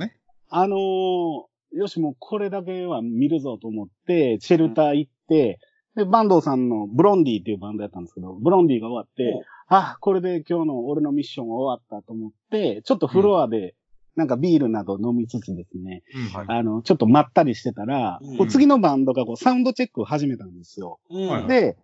[0.49, 5.59] あのーよし、もうこれだけは見るぞと思って、シェルター行って、
[5.95, 13.75] で、バンドさんのブロンディっていうバンドやったんですけど、ブロンディが終わって、あ、これで今日の俺のミッションは終わったと思って、ちょっとフロアで、
[14.15, 16.47] なんかビールなど飲みつつですね、うん。
[16.47, 18.47] はいあの、ちょっとまったりしてたら、うん。
[18.47, 20.99] 次のバンドがこうサウンドチェックを始めたんですよ。
[21.09, 21.27] うん。
[21.27, 21.77] はいで、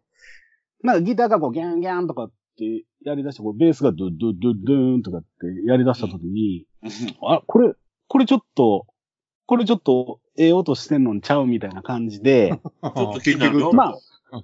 [0.83, 5.27] なんかギターがこうギャンギャンとかってやり出して、こうベースがドゥドゥドゥドゥーンとかって
[5.65, 6.65] やり出した時に、
[7.21, 7.73] あ、これ、
[8.07, 8.85] これちょっと、
[9.49, 13.99] これちょっと、ええ音してんのにちゃうみたいな感じで、 ちょっと気になるよまあ
[14.33, 14.43] うん、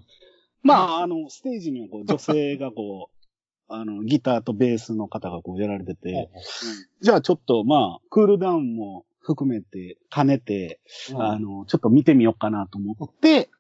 [0.63, 3.15] まあ、あの、ステージにはこう女性がこう、
[3.71, 6.31] あの、ギターとベースの方がこうやられてて、
[7.01, 10.81] じゃあちょっとまあ、クールダウンも含めて、兼ねて、
[11.13, 13.51] あの、ちょっと見てみようかなと思って、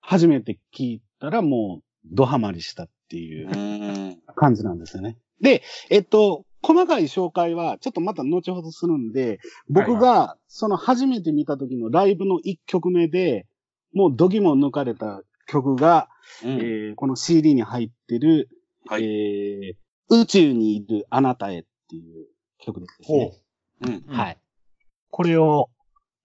[0.00, 4.22] 初めて聞いたらもう、ドハマりしたっていううん。
[4.34, 5.18] 感じなんですよね。
[5.42, 9.38] で、えっと、細かい紹介は、ちょっとまた後ほどするんで、
[9.68, 13.46] 僕が、その初めて見た時のライブの1曲目で、
[13.92, 16.08] もう度肝抜かれた曲が、
[16.42, 18.48] うんえーこの CD に入ってる、
[18.86, 22.26] はいえー宇宙にいるあなたへっていう
[22.58, 23.40] 曲ですほね。
[23.82, 24.04] うん。
[24.08, 24.38] うんはい。
[25.10, 25.70] これを、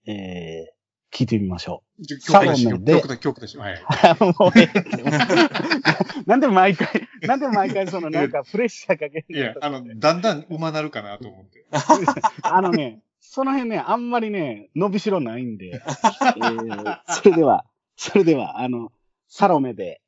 [0.05, 0.78] えー、
[1.11, 2.01] 聞いてみましょう。
[2.03, 2.05] う。
[2.07, 3.41] 曲サロだし、メで曲だ、曲。
[3.57, 3.81] はい。
[4.19, 11.65] もうええなんで毎回、なんで毎回そのなんかプレッシャーかけるいや、あの、だんだん馬なるかなと思って。
[12.43, 18.91] あのね、その辺ね、あんまりね、伸びしろないんで、えー、それでは、それでは、あの、
[19.27, 20.01] サロメで、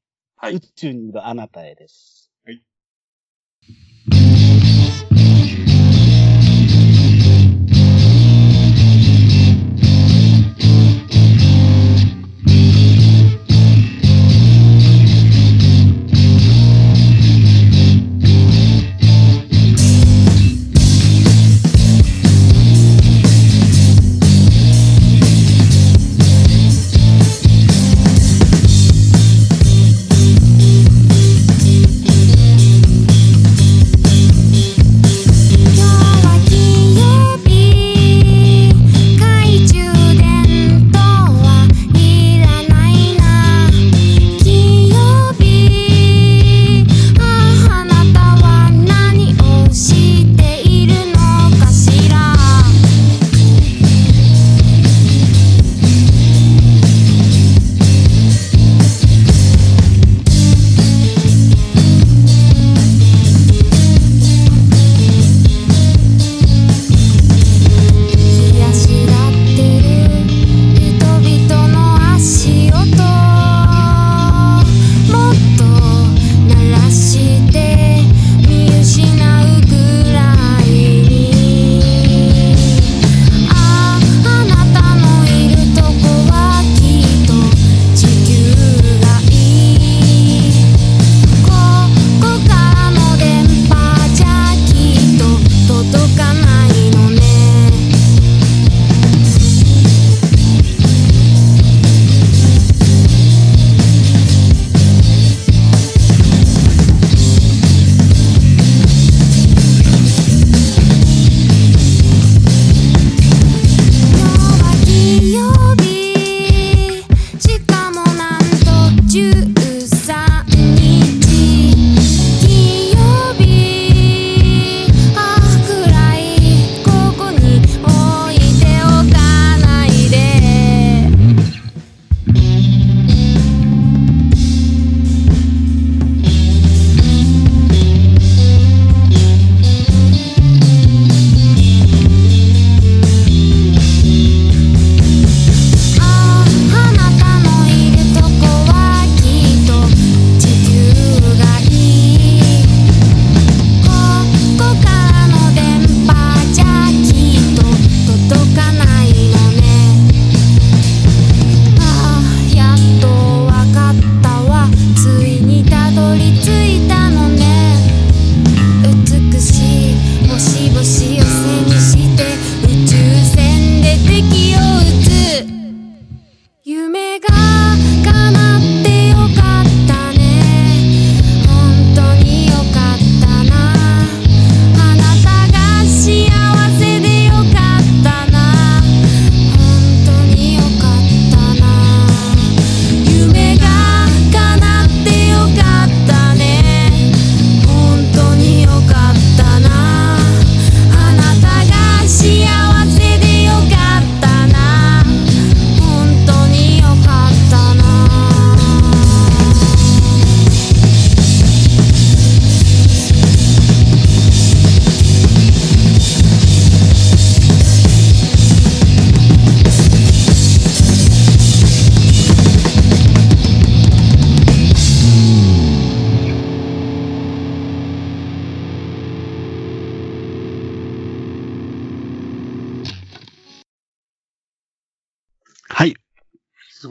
[0.43, 2.20] はい宇宙にいるあなたへです。「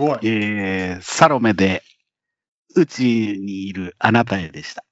[0.01, 0.19] ごい。
[0.23, 1.83] えー、サロメで、
[2.75, 4.85] 宇宙にいるあなたへでした。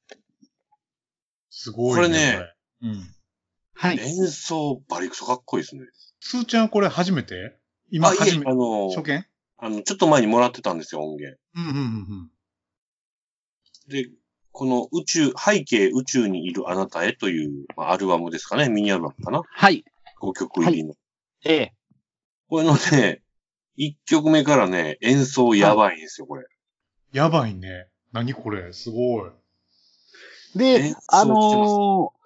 [1.50, 2.34] すごい、これね。
[2.82, 3.14] これうん。
[3.74, 3.98] はい。
[3.98, 5.82] 演奏バリクソかっこいいですね。
[6.20, 7.56] すーちゃんこれ初めて？
[7.90, 9.24] 今あ、いえ初め、あの、初見？
[9.56, 11.40] あの、ちょっと前にもらってたんですよ、音源。
[11.54, 12.30] うんうんうん
[13.88, 14.10] で、
[14.52, 19.42] この宇宙、背景宇宙にいるあなたへという、まあ、アルバムですかね、ミニアルバムかな。
[19.48, 19.82] はい。
[20.20, 20.94] 5曲入りの。
[21.46, 21.74] ええ。
[22.50, 23.22] これのね、
[23.78, 26.44] 1曲目からね、演奏やばいんですよ、これ。
[27.12, 27.86] やばいね。
[28.12, 29.30] 何これすごい。
[30.56, 32.18] であのー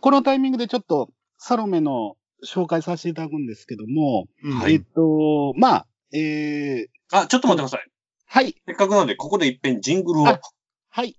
[0.00, 4.26] このタイミングでちょっと、サロメの紹介させていただくんですけども、
[4.68, 7.90] えっと、まあ、えー、あ、ちょっと待ってください。
[8.26, 10.28] はい、せっかくなんで、ここで一遍ジングルを。
[10.28, 10.38] あ
[10.90, 11.16] はい。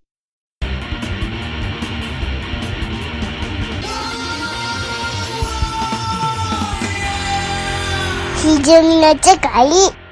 [8.45, 10.04] ひじゅみの世界。